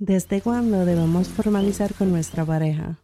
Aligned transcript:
¿Desde 0.00 0.40
cuándo 0.40 0.84
debemos 0.84 1.26
formalizar 1.26 1.92
con 1.92 2.12
nuestra 2.12 2.44
pareja? 2.44 3.00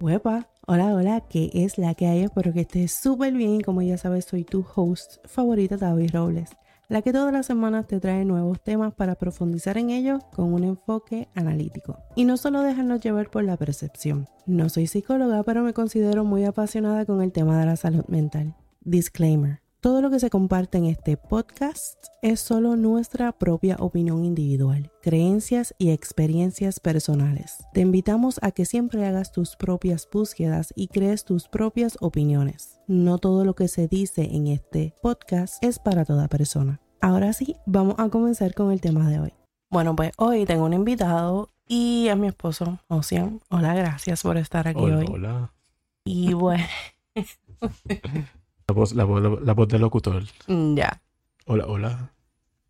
Huepa, 0.00 0.48
hola, 0.66 0.92
hola, 0.92 1.20
¿qué 1.28 1.52
es 1.54 1.78
la 1.78 1.94
que 1.94 2.08
hay? 2.08 2.24
Espero 2.24 2.52
que 2.52 2.62
estés 2.62 2.92
súper 2.92 3.32
bien 3.34 3.54
y 3.54 3.62
como 3.62 3.80
ya 3.80 3.96
sabes 3.96 4.24
soy 4.24 4.42
tu 4.42 4.66
host 4.74 5.24
favorita 5.24 5.76
David 5.76 6.10
Robles, 6.12 6.50
la 6.88 7.00
que 7.00 7.12
todas 7.12 7.32
las 7.32 7.46
semanas 7.46 7.86
te 7.86 8.00
trae 8.00 8.24
nuevos 8.24 8.60
temas 8.60 8.92
para 8.92 9.14
profundizar 9.14 9.78
en 9.78 9.90
ellos 9.90 10.20
con 10.34 10.52
un 10.52 10.64
enfoque 10.64 11.28
analítico. 11.36 11.98
Y 12.16 12.24
no 12.24 12.36
solo 12.38 12.62
dejarnos 12.62 13.00
llevar 13.00 13.30
por 13.30 13.44
la 13.44 13.56
percepción. 13.56 14.26
No 14.46 14.68
soy 14.68 14.88
psicóloga, 14.88 15.44
pero 15.44 15.62
me 15.62 15.74
considero 15.74 16.24
muy 16.24 16.44
apasionada 16.44 17.06
con 17.06 17.22
el 17.22 17.30
tema 17.30 17.56
de 17.60 17.66
la 17.66 17.76
salud 17.76 18.04
mental. 18.08 18.56
Disclaimer. 18.80 19.60
Todo 19.80 20.02
lo 20.02 20.10
que 20.10 20.18
se 20.18 20.28
comparte 20.28 20.76
en 20.78 20.86
este 20.86 21.16
podcast 21.16 22.06
es 22.20 22.40
solo 22.40 22.74
nuestra 22.74 23.30
propia 23.30 23.76
opinión 23.78 24.24
individual, 24.24 24.90
creencias 25.02 25.72
y 25.78 25.90
experiencias 25.90 26.80
personales. 26.80 27.58
Te 27.74 27.82
invitamos 27.82 28.40
a 28.42 28.50
que 28.50 28.64
siempre 28.64 29.06
hagas 29.06 29.30
tus 29.30 29.54
propias 29.54 30.08
búsquedas 30.12 30.72
y 30.74 30.88
crees 30.88 31.24
tus 31.24 31.46
propias 31.46 31.96
opiniones. 32.00 32.80
No 32.88 33.18
todo 33.18 33.44
lo 33.44 33.54
que 33.54 33.68
se 33.68 33.86
dice 33.86 34.28
en 34.34 34.48
este 34.48 34.94
podcast 35.00 35.62
es 35.62 35.78
para 35.78 36.04
toda 36.04 36.26
persona. 36.26 36.80
Ahora 37.00 37.32
sí, 37.32 37.54
vamos 37.64 37.94
a 37.98 38.08
comenzar 38.08 38.54
con 38.54 38.72
el 38.72 38.80
tema 38.80 39.08
de 39.08 39.20
hoy. 39.20 39.32
Bueno, 39.70 39.94
pues 39.94 40.10
hoy 40.16 40.44
tengo 40.44 40.64
un 40.64 40.72
invitado 40.72 41.50
y 41.68 42.08
es 42.08 42.16
mi 42.16 42.26
esposo, 42.26 42.80
Ocean. 42.88 43.40
Hola, 43.48 43.74
gracias 43.76 44.24
por 44.24 44.38
estar 44.38 44.66
aquí 44.66 44.80
Hola, 44.80 44.98
hoy. 44.98 45.06
hola. 45.08 45.52
Y 46.04 46.32
bueno, 46.32 46.64
La 48.68 48.74
voz, 48.74 48.92
la, 48.92 49.04
voz, 49.04 49.42
la 49.42 49.54
voz 49.54 49.66
del 49.68 49.80
locutor. 49.80 50.24
ya. 50.46 51.00
Hola, 51.46 51.64
hola. 51.66 52.12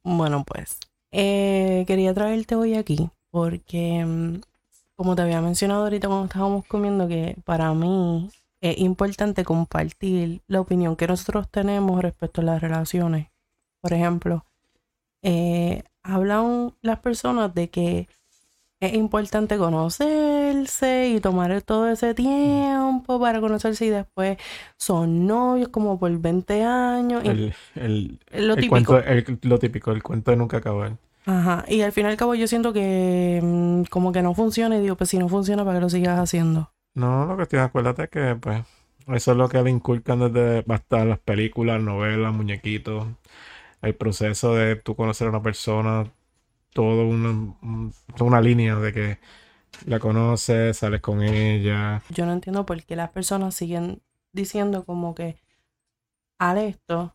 Bueno, 0.05 0.45
pues 0.45 0.79
eh, 1.11 1.83
quería 1.88 2.15
traerte 2.15 2.55
hoy 2.55 2.74
aquí 2.74 3.11
porque, 3.33 4.05
mm, 4.05 4.41
como 4.95 5.16
te 5.16 5.23
había 5.23 5.41
mencionado 5.41 5.82
ahorita 5.82 6.07
cuando 6.07 6.26
estábamos 6.26 6.65
comiendo, 6.66 7.09
que 7.09 7.37
para 7.45 7.74
mí 7.74 8.30
es 8.60 8.79
importante 8.79 9.45
compartir 9.45 10.41
la 10.46 10.60
opinión 10.60 10.95
que 10.95 11.09
nosotros 11.09 11.49
tenemos 11.51 12.01
respecto 12.01 12.43
a 12.43 12.45
las 12.45 12.63
relaciones. 12.63 13.26
Por 13.80 13.93
ejemplo, 13.93 14.45
eh, 15.23 15.82
hablan 16.04 16.74
las 16.80 17.01
personas 17.01 17.52
de 17.57 17.71
que 17.71 18.09
es 18.80 18.95
importante 18.95 19.59
conocerse 19.59 21.09
y 21.09 21.21
tomar 21.21 21.62
todo 21.62 21.88
ese 21.88 22.15
tiempo 22.15 23.20
para 23.20 23.40
conocerse 23.40 23.87
y 23.87 23.90
después 23.90 24.38
son 24.79 25.26
novios 25.26 25.68
como 25.68 25.98
por 25.98 26.16
20 26.18 26.62
años. 26.65 27.24
y- 27.24 27.29
El, 27.29 27.54
el, 27.74 28.20
lo 28.32 28.54
el 28.54 28.60
típico. 28.60 28.68
cuento, 28.68 28.98
el- 28.98 29.38
lo 29.43 29.59
típico, 29.59 29.90
el 29.93 30.02
cuento 30.02 30.30
de 30.30 30.37
nunca 30.37 30.59
acabar. 30.59 30.96
Ajá, 31.26 31.65
y 31.68 31.82
al 31.82 31.93
fin 31.93 32.07
y 32.07 32.09
al 32.09 32.16
cabo 32.16 32.35
yo 32.35 32.46
siento 32.48 32.73
que 32.73 33.40
mm, 33.43 33.82
como 33.90 34.10
que 34.12 34.23
no 34.23 34.35
funciona 34.35 34.76
y 34.76 34.80
digo, 34.80 34.96
pues 34.96 35.10
si 35.10 35.18
no 35.18 35.29
funciona, 35.29 35.65
¿para 35.65 35.79
qué 35.79 35.82
lo 35.82 35.90
sigas 35.90 36.18
haciendo? 36.18 36.73
No, 36.95 37.26
lo 37.26 37.37
que 37.37 37.45
estoy 37.45 37.60
acuérdate 37.60 38.04
es 38.04 38.10
que, 38.10 38.37
pues, 38.37 38.63
eso 39.09 39.32
es 39.32 39.37
lo 39.38 39.48
que 39.48 39.63
le 39.63 39.70
inculcan 39.70 40.18
desde 40.32 40.65
hasta 40.73 41.04
las 41.04 41.18
películas, 41.20 41.80
novelas, 41.82 42.32
muñequitos. 42.35 43.07
El 43.82 43.95
proceso 43.96 44.54
de 44.54 44.76
tú 44.76 44.96
conocer 44.96 45.29
a 45.29 45.30
una 45.30 45.42
persona, 45.42 46.13
todo 46.73 47.07
una, 47.09 47.30
un- 47.30 47.93
toda 48.16 48.29
una 48.30 48.41
línea 48.41 48.77
de 48.77 48.93
que 48.93 49.19
la 49.87 49.99
conoces, 50.01 50.79
sales 50.79 51.01
con 51.01 51.23
ella. 51.23 52.02
Yo 52.10 52.27
no 52.27 52.33
entiendo 52.33 52.66
por 52.66 52.83
qué 52.85 52.97
las 52.97 53.10
personas 53.10 53.55
siguen 53.55 54.02
diciendo 54.33 54.85
como 54.85 55.15
que 55.15 55.38
al 56.38 56.59
esto 56.59 57.15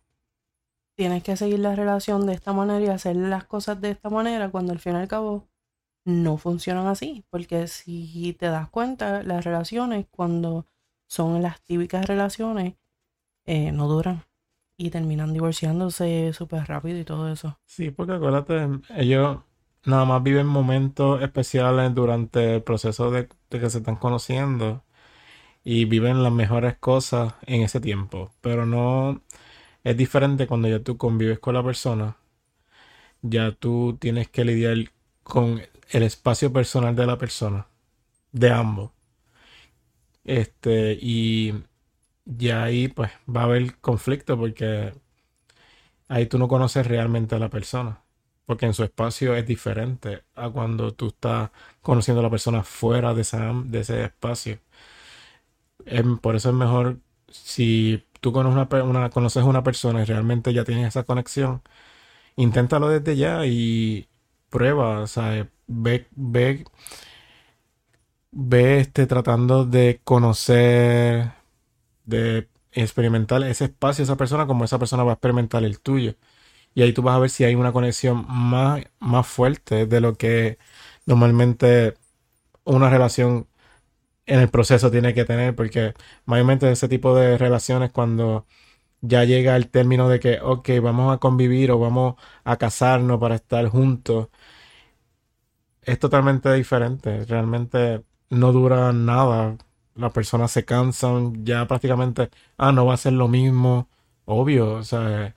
tienes 0.96 1.22
que 1.22 1.36
seguir 1.36 1.58
la 1.58 1.74
relación 1.74 2.26
de 2.26 2.34
esta 2.34 2.52
manera 2.52 2.84
y 2.84 2.88
hacer 2.88 3.16
las 3.16 3.44
cosas 3.44 3.80
de 3.80 3.90
esta 3.90 4.10
manera 4.10 4.50
cuando 4.50 4.72
al 4.72 4.78
fin 4.78 4.94
y 4.94 4.96
al 4.96 5.08
cabo 5.08 5.48
no 6.04 6.36
funcionan 6.38 6.86
así. 6.86 7.24
Porque 7.30 7.66
si 7.68 8.34
te 8.38 8.46
das 8.46 8.68
cuenta, 8.70 9.22
las 9.22 9.44
relaciones 9.44 10.06
cuando 10.10 10.66
son 11.08 11.42
las 11.42 11.60
típicas 11.62 12.06
relaciones 12.06 12.74
eh, 13.46 13.72
no 13.72 13.88
duran 13.88 14.24
y 14.76 14.90
terminan 14.90 15.32
divorciándose 15.32 16.32
súper 16.32 16.64
rápido 16.66 16.98
y 16.98 17.04
todo 17.04 17.32
eso. 17.32 17.58
Sí, 17.66 17.90
porque 17.90 18.12
acuérdate, 18.14 18.68
ellos 18.96 19.38
nada 19.84 20.04
más 20.04 20.22
viven 20.22 20.46
momentos 20.46 21.22
especiales 21.22 21.94
durante 21.94 22.56
el 22.56 22.62
proceso 22.62 23.10
de, 23.10 23.28
que 23.50 23.70
se 23.70 23.78
están 23.78 23.96
conociendo 23.96 24.84
y 25.64 25.86
viven 25.86 26.22
las 26.22 26.32
mejores 26.32 26.76
cosas 26.78 27.34
en 27.46 27.62
ese 27.62 27.80
tiempo. 27.80 28.32
Pero 28.40 28.66
no 28.66 29.22
es 29.84 29.96
diferente 29.96 30.46
cuando 30.48 30.68
ya 30.68 30.80
tú 30.80 30.98
convives 30.98 31.38
con 31.40 31.54
la 31.54 31.64
persona, 31.64 32.16
ya 33.22 33.52
tú 33.52 33.96
tienes 34.00 34.28
que 34.28 34.44
lidiar 34.44 34.76
con 35.22 35.60
el 35.90 36.02
espacio 36.02 36.52
personal 36.52 36.94
de 36.96 37.06
la 37.06 37.18
persona, 37.18 37.66
de 38.32 38.50
ambos. 38.50 38.92
Este, 40.24 40.98
y 41.00 41.54
ya 42.26 42.64
ahí 42.64 42.88
pues 42.88 43.12
va 43.28 43.42
a 43.42 43.44
haber 43.44 43.76
conflicto 43.80 44.38
porque 44.38 44.94
ahí 46.08 46.26
tú 46.26 46.38
no 46.38 46.48
conoces 46.48 46.86
realmente 46.86 47.34
a 47.34 47.38
la 47.38 47.50
persona. 47.50 48.03
Porque 48.46 48.66
en 48.66 48.74
su 48.74 48.84
espacio 48.84 49.34
es 49.36 49.46
diferente 49.46 50.24
a 50.34 50.50
cuando 50.50 50.92
tú 50.94 51.08
estás 51.08 51.50
conociendo 51.82 52.20
a 52.20 52.24
la 52.24 52.30
persona 52.30 52.62
fuera 52.62 53.14
de, 53.14 53.22
esa, 53.22 53.52
de 53.64 53.80
ese 53.80 54.04
espacio. 54.04 54.58
Por 56.22 56.36
eso 56.36 56.48
es 56.50 56.54
mejor 56.54 56.98
si 57.30 58.04
tú 58.20 58.32
conoces 58.32 58.82
una, 58.84 59.10
una 59.44 59.62
persona 59.62 60.02
y 60.02 60.04
realmente 60.04 60.52
ya 60.52 60.64
tienes 60.64 60.88
esa 60.88 61.04
conexión, 61.04 61.62
inténtalo 62.36 62.88
desde 62.88 63.16
ya 63.16 63.46
y 63.46 64.08
prueba, 64.50 65.00
o 65.02 65.08
sea, 65.08 65.48
ve, 65.68 66.08
ve, 66.16 66.64
ve 68.32 68.80
este, 68.80 69.06
tratando 69.06 69.64
de 69.64 70.00
conocer, 70.04 71.32
de 72.06 72.48
experimentar 72.72 73.42
ese 73.44 73.66
espacio, 73.66 74.04
esa 74.04 74.16
persona, 74.16 74.46
como 74.46 74.64
esa 74.64 74.78
persona 74.78 75.04
va 75.04 75.12
a 75.12 75.14
experimentar 75.14 75.64
el 75.64 75.80
tuyo. 75.80 76.16
Y 76.74 76.82
ahí 76.82 76.92
tú 76.92 77.02
vas 77.02 77.16
a 77.16 77.18
ver 77.20 77.30
si 77.30 77.44
hay 77.44 77.54
una 77.54 77.72
conexión 77.72 78.26
más, 78.28 78.84
más 79.00 79.26
fuerte 79.26 79.86
de 79.86 80.00
lo 80.00 80.14
que 80.16 80.58
normalmente 81.06 81.94
una 82.64 82.90
relación 82.90 83.48
en 84.26 84.40
el 84.40 84.50
proceso 84.50 84.90
tiene 84.90 85.14
que 85.14 85.24
tener, 85.24 85.54
porque 85.56 85.94
mayormente 86.26 86.70
ese 86.70 86.88
tipo 86.88 87.14
de 87.16 87.38
relaciones 87.38 87.92
cuando 87.92 88.46
ya 89.02 89.24
llega 89.24 89.56
el 89.56 89.70
término 89.70 90.08
de 90.08 90.20
que, 90.20 90.40
ok, 90.42 90.70
vamos 90.82 91.14
a 91.14 91.18
convivir 91.18 91.70
o 91.72 91.78
vamos 91.78 92.16
a 92.44 92.56
casarnos 92.58 93.20
para 93.20 93.36
estar 93.36 93.68
juntos, 93.68 94.28
es 95.82 95.98
totalmente 95.98 96.52
diferente. 96.52 97.24
Realmente 97.24 98.02
no 98.30 98.52
dura 98.52 98.92
nada. 98.92 99.56
Las 99.94 100.12
personas 100.12 100.50
se 100.52 100.64
cansan, 100.64 101.44
ya 101.44 101.66
prácticamente, 101.66 102.30
ah, 102.58 102.72
no 102.72 102.86
va 102.86 102.94
a 102.94 102.96
ser 102.96 103.12
lo 103.14 103.28
mismo, 103.28 103.88
obvio, 104.24 104.72
o 104.74 104.82
sea, 104.82 105.34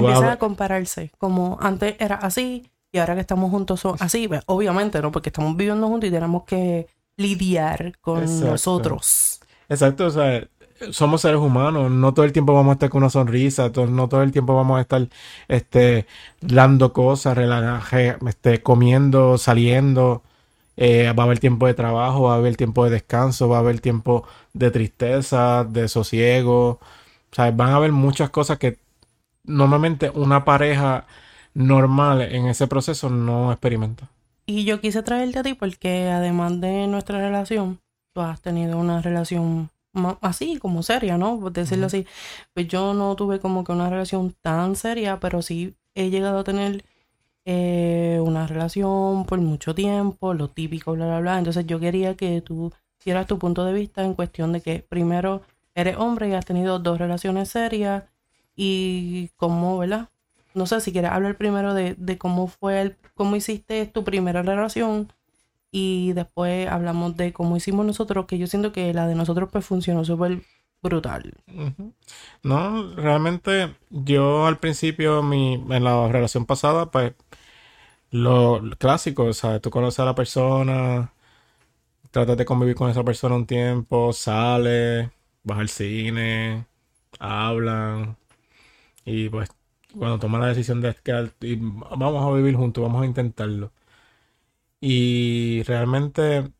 Empiezan 0.00 0.28
a- 0.28 0.32
a 0.32 0.38
compararse, 0.38 1.10
como 1.18 1.58
antes 1.60 1.96
era 1.98 2.16
así 2.16 2.70
y 2.92 2.98
ahora 2.98 3.14
que 3.14 3.20
estamos 3.20 3.50
juntos 3.50 3.80
son 3.80 3.96
así. 4.00 4.28
Pues, 4.28 4.42
obviamente, 4.46 5.00
¿no? 5.02 5.12
Porque 5.12 5.28
estamos 5.30 5.56
viviendo 5.56 5.86
juntos 5.88 6.08
y 6.08 6.12
tenemos 6.12 6.44
que 6.44 6.86
lidiar 7.16 7.98
con 8.00 8.22
Exacto. 8.22 8.46
nosotros. 8.50 9.40
Exacto, 9.68 10.06
o 10.06 10.10
sea, 10.10 10.46
somos 10.90 11.22
seres 11.22 11.40
humanos, 11.40 11.90
no 11.90 12.12
todo 12.14 12.24
el 12.26 12.32
tiempo 12.32 12.52
vamos 12.54 12.70
a 12.70 12.74
estar 12.74 12.90
con 12.90 13.02
una 13.02 13.10
sonrisa, 13.10 13.70
no 13.88 14.08
todo 14.08 14.22
el 14.22 14.30
tiempo 14.32 14.54
vamos 14.54 14.78
a 14.78 14.82
estar 14.82 15.08
este, 15.48 16.06
dando 16.40 16.92
cosas, 16.92 17.36
relaje, 17.36 18.16
este, 18.26 18.62
comiendo, 18.62 19.38
saliendo, 19.38 20.22
eh, 20.76 21.12
va 21.18 21.22
a 21.22 21.26
haber 21.26 21.38
tiempo 21.38 21.66
de 21.66 21.74
trabajo, 21.74 22.22
va 22.24 22.34
a 22.34 22.36
haber 22.36 22.56
tiempo 22.56 22.84
de 22.84 22.90
descanso, 22.90 23.48
va 23.48 23.56
a 23.56 23.60
haber 23.60 23.80
tiempo 23.80 24.24
de 24.52 24.70
tristeza, 24.70 25.64
de 25.64 25.88
sosiego, 25.88 26.68
o 27.32 27.34
sea, 27.34 27.50
van 27.50 27.70
a 27.70 27.76
haber 27.76 27.92
muchas 27.92 28.28
cosas 28.30 28.58
que 28.58 28.78
normalmente 29.46 30.10
una 30.10 30.44
pareja 30.44 31.06
normal 31.54 32.22
en 32.22 32.46
ese 32.46 32.66
proceso 32.66 33.08
no 33.08 33.50
experimenta. 33.50 34.10
Y 34.44 34.64
yo 34.64 34.80
quise 34.80 35.02
traerte 35.02 35.38
a 35.38 35.42
ti 35.42 35.54
porque 35.54 36.08
además 36.08 36.60
de 36.60 36.86
nuestra 36.86 37.18
relación, 37.18 37.80
tú 38.12 38.20
has 38.20 38.40
tenido 38.40 38.78
una 38.78 39.02
relación 39.02 39.70
así, 40.20 40.58
como 40.58 40.82
seria, 40.82 41.18
¿no? 41.18 41.40
Por 41.40 41.52
decirlo 41.52 41.86
así. 41.86 42.06
Pues 42.54 42.68
yo 42.68 42.94
no 42.94 43.16
tuve 43.16 43.40
como 43.40 43.64
que 43.64 43.72
una 43.72 43.90
relación 43.90 44.34
tan 44.40 44.76
seria, 44.76 45.18
pero 45.20 45.42
sí 45.42 45.74
he 45.94 46.10
llegado 46.10 46.40
a 46.40 46.44
tener 46.44 46.84
eh, 47.44 48.20
una 48.22 48.46
relación 48.46 49.24
por 49.24 49.40
mucho 49.40 49.74
tiempo, 49.74 50.34
lo 50.34 50.50
típico, 50.50 50.92
bla, 50.92 51.06
bla, 51.06 51.20
bla. 51.20 51.38
Entonces 51.38 51.66
yo 51.66 51.80
quería 51.80 52.16
que 52.16 52.40
tú 52.40 52.72
dieras 53.04 53.26
tu 53.26 53.38
punto 53.38 53.64
de 53.64 53.72
vista 53.72 54.04
en 54.04 54.14
cuestión 54.14 54.52
de 54.52 54.60
que 54.60 54.80
primero 54.80 55.42
eres 55.74 55.96
hombre 55.96 56.28
y 56.28 56.34
has 56.34 56.44
tenido 56.44 56.78
dos 56.78 56.98
relaciones 56.98 57.48
serias 57.48 58.04
y 58.56 59.30
cómo, 59.36 59.78
¿verdad? 59.78 60.08
No 60.54 60.66
sé 60.66 60.80
si 60.80 60.92
quieres 60.92 61.12
hablar 61.12 61.36
primero 61.36 61.74
de, 61.74 61.94
de 61.98 62.18
cómo 62.18 62.48
fue 62.48 62.80
el, 62.80 62.96
cómo 63.14 63.36
hiciste 63.36 63.86
tu 63.86 64.04
primera 64.04 64.42
relación 64.42 65.12
y 65.70 66.12
después 66.14 66.68
hablamos 66.68 67.16
de 67.16 67.32
cómo 67.32 67.56
hicimos 67.56 67.84
nosotros, 67.84 68.26
que 68.26 68.38
yo 68.38 68.46
siento 68.46 68.72
que 68.72 68.94
la 68.94 69.06
de 69.06 69.14
nosotros 69.14 69.50
pues 69.52 69.66
funcionó 69.66 70.04
súper 70.04 70.42
brutal. 70.82 71.34
No, 72.42 72.94
realmente 72.94 73.74
yo 73.90 74.46
al 74.46 74.58
principio, 74.58 75.22
mi, 75.22 75.54
en 75.54 75.84
la 75.84 76.08
relación 76.08 76.46
pasada, 76.46 76.90
pues 76.90 77.14
lo, 78.10 78.62
clásico, 78.78 79.24
o 79.24 79.32
sea, 79.32 79.60
tú 79.60 79.70
conoces 79.70 80.00
a 80.00 80.04
la 80.06 80.14
persona, 80.14 81.12
tratas 82.10 82.36
de 82.36 82.44
convivir 82.44 82.76
con 82.76 82.90
esa 82.90 83.04
persona 83.04 83.34
un 83.34 83.46
tiempo, 83.46 84.12
sales, 84.12 85.10
vas 85.42 85.58
al 85.58 85.68
cine, 85.68 86.66
hablan 87.18 88.16
y 89.06 89.30
pues 89.30 89.50
cuando 89.98 90.18
tomas 90.18 90.40
la 90.42 90.48
decisión 90.48 90.80
de 90.82 90.94
que 90.94 91.12
vamos 91.96 92.26
a 92.26 92.36
vivir 92.36 92.56
juntos, 92.56 92.82
vamos 92.82 93.02
a 93.02 93.06
intentarlo. 93.06 93.72
Y 94.80 95.62
realmente 95.64 96.52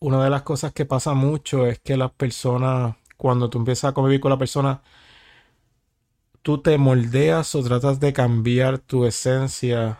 una 0.00 0.22
de 0.24 0.30
las 0.30 0.42
cosas 0.42 0.72
que 0.72 0.86
pasa 0.86 1.14
mucho 1.14 1.66
es 1.66 1.78
que 1.80 1.96
las 1.96 2.12
personas, 2.12 2.96
cuando 3.16 3.50
tú 3.50 3.58
empiezas 3.58 3.90
a 3.90 3.94
convivir 3.94 4.20
con 4.20 4.30
la 4.30 4.38
persona, 4.38 4.82
tú 6.42 6.58
te 6.62 6.78
moldeas 6.78 7.54
o 7.54 7.62
tratas 7.62 8.00
de 8.00 8.12
cambiar 8.12 8.78
tu 8.78 9.04
esencia 9.06 9.98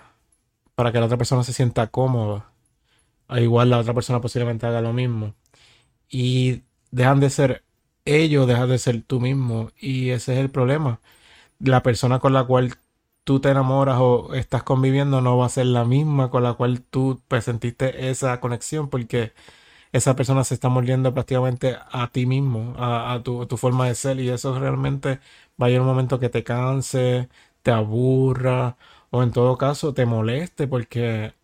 para 0.75 0.93
que 0.93 1.01
la 1.01 1.07
otra 1.07 1.19
persona 1.19 1.43
se 1.45 1.53
sienta 1.53 1.89
cómoda. 1.89 2.53
A 3.29 3.41
igual 3.41 3.71
la 3.71 3.79
otra 3.79 3.95
persona 3.95 4.21
posiblemente 4.21 4.67
haga 4.67 4.81
lo 4.81 4.93
mismo. 4.93 5.35
Y 6.09 6.63
dejan 6.91 7.21
de 7.21 7.31
ser 7.31 7.65
ellos, 8.05 8.47
dejan 8.49 8.69
de 8.71 8.79
ser 8.79 9.03
tú 9.03 9.21
mismo. 9.21 9.71
Y 9.79 10.11
ese 10.11 10.35
es 10.35 10.41
el 10.41 10.51
problema. 10.51 11.01
La 11.61 11.83
persona 11.83 12.19
con 12.19 12.33
la 12.33 12.45
cual 12.45 12.75
tú 13.25 13.41
te 13.41 13.51
enamoras 13.51 13.99
o 14.01 14.35
estás 14.35 14.63
conviviendo 14.63 15.21
no 15.21 15.37
va 15.39 15.47
a 15.47 15.49
ser 15.51 15.67
la 15.67 15.85
misma 15.85 16.31
con 16.31 16.43
la 16.45 16.55
cual 16.55 16.83
tú 16.83 17.21
pues, 17.29 17.45
sentiste 17.45 18.11
esa 18.11 18.41
conexión 18.41 18.89
porque 18.91 19.33
esa 19.93 20.17
persona 20.17 20.45
se 20.45 20.55
está 20.55 20.69
moldeando 20.69 21.15
prácticamente 21.15 21.77
a 21.91 22.09
ti 22.09 22.27
mismo, 22.27 22.75
a, 22.79 23.21
tu, 23.25 23.47
tu, 23.47 23.57
forma 23.57 23.89
de 23.89 23.95
ser 23.95 24.21
y 24.21 24.29
eso 24.31 24.59
realmente 24.59 25.21
va 25.61 25.67
a 25.67 25.69
llegar 25.71 25.83
un 25.83 25.89
momento 25.89 26.21
que 26.21 26.29
te 26.29 26.45
canse, 26.45 27.29
te 27.63 27.71
aburra 27.73 28.77
o 29.11 29.23
en 29.23 29.33
todo 29.33 29.59
caso 29.59 29.95
te 29.95 30.07
moleste 30.07 30.69
porque 30.69 31.35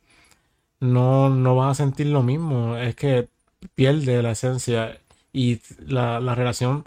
no, 0.80 1.30
no 1.30 1.56
vas 1.56 1.80
a 1.80 1.84
sentir 1.84 2.08
lo 2.08 2.22
mismo. 2.22 2.76
Es 2.76 2.96
que 2.96 3.28
pierde 3.74 4.22
la 4.22 4.32
esencia 4.32 5.00
y 5.32 5.60
la, 5.78 6.20
la 6.20 6.34
relación 6.34 6.86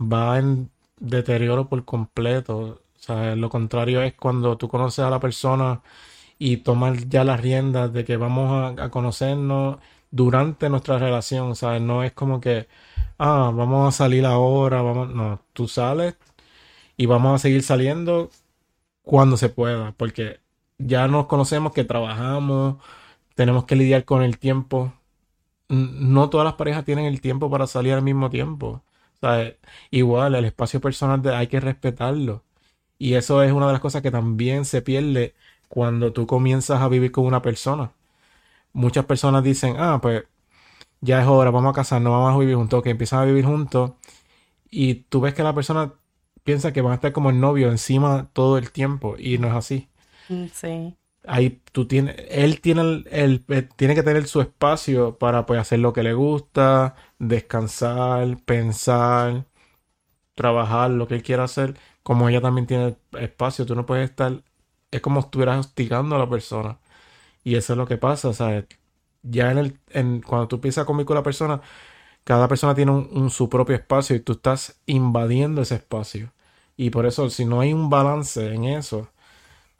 va 0.00 0.38
en 0.38 0.70
deterioro 0.98 1.68
por 1.68 1.84
completo. 1.84 2.82
O 2.96 3.00
sea, 3.00 3.36
lo 3.36 3.48
contrario 3.50 4.02
es 4.02 4.14
cuando 4.14 4.56
tú 4.58 4.68
conoces 4.68 5.04
a 5.04 5.10
la 5.10 5.20
persona 5.20 5.82
y 6.38 6.58
tomas 6.58 7.08
ya 7.08 7.24
las 7.24 7.40
riendas 7.40 7.92
de 7.92 8.04
que 8.04 8.16
vamos 8.16 8.78
a, 8.78 8.84
a 8.84 8.90
conocernos 8.90 9.78
durante 10.10 10.70
nuestra 10.70 10.98
relación. 10.98 11.56
sea, 11.56 11.80
No 11.80 12.02
es 12.04 12.12
como 12.12 12.40
que, 12.40 12.68
ah, 13.18 13.52
vamos 13.54 13.88
a 13.94 13.96
salir 13.98 14.26
ahora, 14.26 14.82
vamos. 14.82 15.10
No, 15.14 15.40
tú 15.52 15.68
sales 15.68 16.16
y 16.96 17.06
vamos 17.06 17.34
a 17.34 17.38
seguir 17.38 17.62
saliendo 17.62 18.30
cuando 19.02 19.36
se 19.36 19.48
pueda, 19.50 19.92
porque 19.98 20.40
ya 20.78 21.08
nos 21.08 21.26
conocemos 21.26 21.72
que 21.72 21.84
trabajamos, 21.84 22.76
tenemos 23.36 23.64
que 23.66 23.76
lidiar 23.76 24.04
con 24.04 24.22
el 24.22 24.38
tiempo. 24.38 24.92
No 25.68 26.30
todas 26.30 26.44
las 26.46 26.54
parejas 26.54 26.84
tienen 26.84 27.06
el 27.06 27.20
tiempo 27.20 27.50
para 27.50 27.66
salir 27.66 27.94
al 27.94 28.02
mismo 28.02 28.30
tiempo. 28.30 28.82
Igual, 29.90 30.34
el 30.34 30.44
espacio 30.44 30.80
personal 30.80 31.22
hay 31.34 31.46
que 31.48 31.60
respetarlo. 31.60 32.44
Y 32.98 33.14
eso 33.14 33.42
es 33.42 33.52
una 33.52 33.66
de 33.66 33.72
las 33.72 33.80
cosas 33.82 34.02
que 34.02 34.10
también 34.10 34.64
se 34.64 34.82
pierde 34.82 35.34
cuando 35.68 36.12
tú 36.12 36.26
comienzas 36.26 36.80
a 36.82 36.88
vivir 36.88 37.12
con 37.12 37.26
una 37.26 37.42
persona. 37.42 37.92
Muchas 38.72 39.06
personas 39.06 39.44
dicen, 39.44 39.76
ah, 39.78 40.00
pues 40.02 40.24
ya 41.00 41.22
es 41.22 41.28
hora, 41.28 41.50
vamos 41.50 41.72
a 41.72 41.74
casarnos, 41.74 42.12
vamos 42.12 42.34
a 42.36 42.38
vivir 42.38 42.56
juntos, 42.56 42.82
que 42.82 42.90
empiezan 42.90 43.20
a 43.20 43.24
vivir 43.26 43.44
juntos. 43.46 43.92
Y 44.70 44.96
tú 45.10 45.20
ves 45.20 45.34
que 45.34 45.42
la 45.44 45.54
persona 45.54 45.94
piensa 46.44 46.72
que 46.72 46.82
van 46.82 46.92
a 46.92 46.96
estar 46.96 47.12
como 47.12 47.30
el 47.30 47.40
novio 47.40 47.70
encima 47.70 48.30
todo 48.32 48.58
el 48.58 48.72
tiempo 48.72 49.16
y 49.18 49.38
no 49.38 49.48
es 49.48 49.54
así. 49.54 49.88
Mm, 50.28 50.46
sí. 50.52 50.96
Ahí 51.26 51.62
tú 51.72 51.86
él 51.90 52.60
tiene 52.60 53.04
el, 53.10 53.44
eh, 53.48 53.68
tiene 53.76 53.94
que 53.94 54.02
tener 54.02 54.26
su 54.26 54.40
espacio 54.42 55.18
para 55.18 55.46
pues, 55.46 55.60
hacer 55.60 55.78
lo 55.78 55.92
que 55.92 56.02
le 56.02 56.12
gusta, 56.12 56.96
descansar, 57.18 58.38
pensar, 58.44 59.46
trabajar, 60.34 60.90
lo 60.90 61.08
que 61.08 61.14
él 61.16 61.22
quiera 61.22 61.44
hacer, 61.44 61.76
como 62.02 62.28
ella 62.28 62.40
también 62.40 62.66
tiene 62.66 62.96
espacio, 63.20 63.66
tú 63.66 63.74
no 63.74 63.86
puedes 63.86 64.10
estar, 64.10 64.42
es 64.90 65.00
como 65.00 65.20
si 65.22 65.26
estuvieras 65.26 65.58
hostigando 65.60 66.16
a 66.16 66.18
la 66.18 66.28
persona. 66.28 66.78
Y 67.44 67.56
eso 67.56 67.74
es 67.74 67.78
lo 67.78 67.86
que 67.86 67.98
pasa, 67.98 68.32
ya 69.22 69.50
en 69.50 69.58
el, 69.58 69.80
en, 69.90 70.22
cuando 70.22 70.48
tú 70.48 70.56
empiezas 70.56 70.84
a 70.84 70.86
con 70.86 71.16
la 71.16 71.22
persona, 71.22 71.60
cada 72.24 72.48
persona 72.48 72.74
tiene 72.74 72.92
un, 72.92 73.30
su 73.30 73.48
propio 73.48 73.76
espacio 73.76 74.16
y 74.16 74.20
tú 74.20 74.34
estás 74.34 74.80
invadiendo 74.86 75.62
ese 75.62 75.76
espacio. 75.76 76.32
Y 76.76 76.90
por 76.90 77.06
eso, 77.06 77.30
si 77.30 77.44
no 77.44 77.60
hay 77.60 77.72
un 77.72 77.90
balance 77.90 78.54
en 78.54 78.64
eso, 78.64 79.10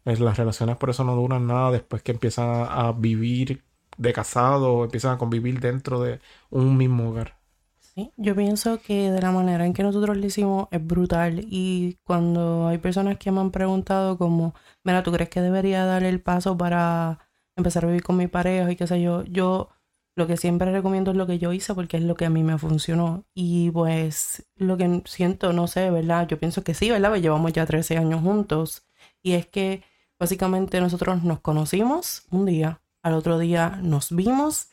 las 0.05 0.37
relaciones 0.37 0.77
por 0.77 0.91
eso 0.91 1.05
no 1.05 1.17
duran 1.17 1.47
nada 1.47 1.71
después 1.71 2.03
que 2.03 2.13
empiezan 2.13 2.67
a, 2.69 2.93
vivir 2.93 3.63
de 3.97 4.13
casado 4.13 4.75
o 4.75 4.85
empiezan 4.85 5.15
a 5.15 5.19
convivir 5.19 5.61
dentro 5.61 6.01
de 6.01 6.21
un 6.51 6.77
mismo 6.77 7.09
hogar. 7.11 7.39
Sí, 7.79 8.11
yo 8.17 8.35
pienso 8.35 8.81
que 8.81 9.11
de 9.11 9.23
la 9.23 9.31
manera 9.31 9.65
en 9.65 9.73
que 9.73 9.85
nosotros 9.85 10.17
lo 10.17 10.27
hicimos 10.27 10.69
es 10.73 10.85
brutal 10.85 11.45
y 11.49 11.99
cuando 12.05 12.67
hay 12.67 12.79
personas 12.79 13.19
que 13.19 13.31
me 13.31 13.41
han 13.41 13.53
preguntado 13.53 14.19
como, 14.19 14.55
mira, 14.83 15.03
¿tú 15.03 15.13
crees 15.13 15.31
que 15.31 15.41
debería 15.41 15.85
dar 15.85 16.03
el 16.03 16.21
paso 16.21 16.57
para 16.57 17.21
empezar 17.57 17.85
a 17.85 17.89
vivir 17.89 18.03
con 18.03 18.17
mi 18.17 18.27
pareja 18.27 18.71
y 18.71 18.77
qué 18.77 18.87
sé 18.89 19.01
yo? 19.01 19.23
Yo 19.25 19.69
lo 20.17 20.27
que 20.27 20.37
siempre 20.37 20.71
recomiendo 20.71 21.11
es 21.11 21.17
lo 21.17 21.27
que 21.27 21.39
yo 21.39 21.53
hice 21.53 21.75
porque 21.75 21.97
es 21.97 22.03
lo 22.03 22.15
que 22.15 22.25
a 22.27 22.31
mí 22.31 22.43
me 22.43 22.59
funcionó. 22.59 23.25
Y 23.35 23.71
pues 23.71 24.47
lo 24.57 24.77
que 24.77 25.03
siento, 25.07 25.53
no 25.53 25.67
sé, 25.67 25.91
¿verdad? 25.91 26.29
Yo 26.29 26.39
pienso 26.39 26.63
que 26.63 26.75
sí, 26.75 26.91
¿verdad? 26.91 27.11
Pues 27.11 27.23
llevamos 27.23 27.53
ya 27.53 27.67
13 27.67 27.97
años 27.99 28.23
juntos. 28.23 28.87
Y 29.23 29.33
es 29.33 29.47
que 29.47 29.83
básicamente 30.25 30.81
nosotros 30.81 31.23
nos 31.23 31.41
conocimos 31.41 32.23
un 32.31 32.47
día, 32.47 32.81
al 33.03 33.13
otro 33.13 33.39
día 33.39 33.79
nos 33.83 34.11
vimos 34.11 34.69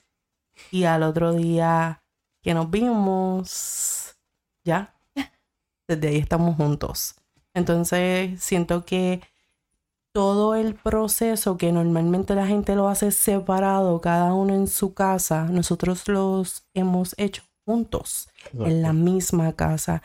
y 0.71 0.85
al 0.85 1.03
otro 1.03 1.33
día 1.33 2.05
que 2.41 2.53
nos 2.53 2.71
vimos, 2.71 4.15
ya, 4.63 4.95
desde 5.89 6.07
ahí 6.07 6.19
estamos 6.19 6.55
juntos. 6.55 7.15
Entonces 7.53 8.41
siento 8.41 8.85
que 8.85 9.19
todo 10.13 10.55
el 10.55 10.73
proceso 10.73 11.57
que 11.57 11.73
normalmente 11.73 12.33
la 12.33 12.47
gente 12.47 12.73
lo 12.73 12.87
hace 12.87 13.11
separado, 13.11 13.99
cada 13.99 14.33
uno 14.33 14.55
en 14.55 14.67
su 14.67 14.93
casa, 14.93 15.43
nosotros 15.49 16.07
los 16.07 16.63
hemos 16.73 17.13
hecho 17.17 17.43
juntos, 17.65 18.29
en 18.53 18.81
la 18.81 18.93
misma 18.93 19.51
casa. 19.51 20.01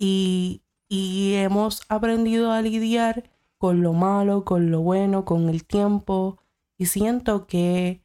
Y, 0.00 0.62
y 0.88 1.34
hemos 1.34 1.82
aprendido 1.88 2.50
a 2.50 2.60
lidiar 2.60 3.30
con 3.60 3.82
lo 3.82 3.92
malo, 3.92 4.46
con 4.46 4.70
lo 4.70 4.80
bueno, 4.80 5.26
con 5.26 5.50
el 5.50 5.66
tiempo. 5.66 6.38
Y 6.78 6.86
siento 6.86 7.46
que 7.46 8.02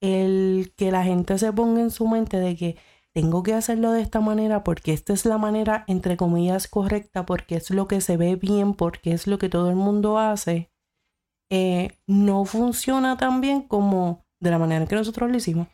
el 0.00 0.72
que 0.76 0.90
la 0.90 1.04
gente 1.04 1.36
se 1.38 1.52
ponga 1.52 1.82
en 1.82 1.90
su 1.90 2.08
mente 2.08 2.38
de 2.38 2.56
que 2.56 2.78
tengo 3.12 3.42
que 3.42 3.52
hacerlo 3.52 3.92
de 3.92 4.00
esta 4.00 4.20
manera 4.20 4.64
porque 4.64 4.94
esta 4.94 5.12
es 5.12 5.26
la 5.26 5.36
manera, 5.36 5.84
entre 5.88 6.16
comillas, 6.16 6.68
correcta, 6.68 7.26
porque 7.26 7.56
es 7.56 7.70
lo 7.70 7.86
que 7.86 8.00
se 8.00 8.16
ve 8.16 8.36
bien, 8.36 8.72
porque 8.72 9.12
es 9.12 9.26
lo 9.26 9.36
que 9.36 9.50
todo 9.50 9.68
el 9.68 9.76
mundo 9.76 10.18
hace, 10.18 10.72
eh, 11.50 11.98
no 12.06 12.46
funciona 12.46 13.18
tan 13.18 13.42
bien 13.42 13.60
como 13.68 14.24
de 14.40 14.50
la 14.50 14.58
manera 14.58 14.86
que 14.86 14.96
nosotros 14.96 15.30
lo 15.30 15.36
hicimos. 15.36 15.68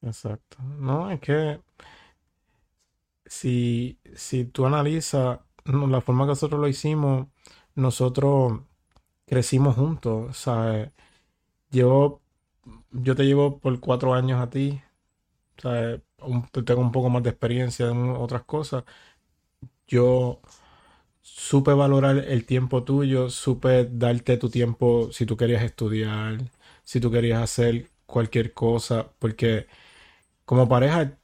Exacto. 0.00 0.58
No, 0.62 1.10
es 1.10 1.18
que 1.20 1.60
si, 3.24 3.98
si 4.14 4.44
tú 4.44 4.64
analizas 4.64 5.40
la 5.64 6.00
forma 6.00 6.24
que 6.24 6.28
nosotros 6.28 6.60
lo 6.60 6.68
hicimos, 6.68 7.26
nosotros 7.74 8.60
crecimos 9.26 9.76
juntos. 9.76 10.36
¿sabes? 10.38 10.90
Yo, 11.70 12.22
yo 12.92 13.16
te 13.16 13.24
llevo 13.24 13.60
por 13.60 13.80
cuatro 13.80 14.14
años 14.14 14.40
a 14.42 14.50
ti. 14.50 14.82
¿sabes? 15.58 16.02
tengo 16.66 16.80
un 16.82 16.92
poco 16.92 17.10
más 17.10 17.22
de 17.24 17.30
experiencia 17.30 17.88
en 17.90 18.10
otras 18.10 18.44
cosas. 18.44 18.84
Yo 19.86 20.40
supe 21.22 21.72
valorar 21.74 22.18
el 22.18 22.46
tiempo 22.46 22.84
tuyo, 22.84 23.30
supe 23.30 23.86
darte 23.90 24.36
tu 24.38 24.50
tiempo 24.50 25.10
si 25.12 25.26
tú 25.26 25.36
querías 25.36 25.62
estudiar, 25.64 26.38
si 26.84 27.00
tú 27.00 27.10
querías 27.12 27.42
hacer 27.42 27.90
cualquier 28.06 28.52
cosa, 28.54 29.10
porque 29.18 29.66
como 30.44 30.68
pareja, 30.68 31.18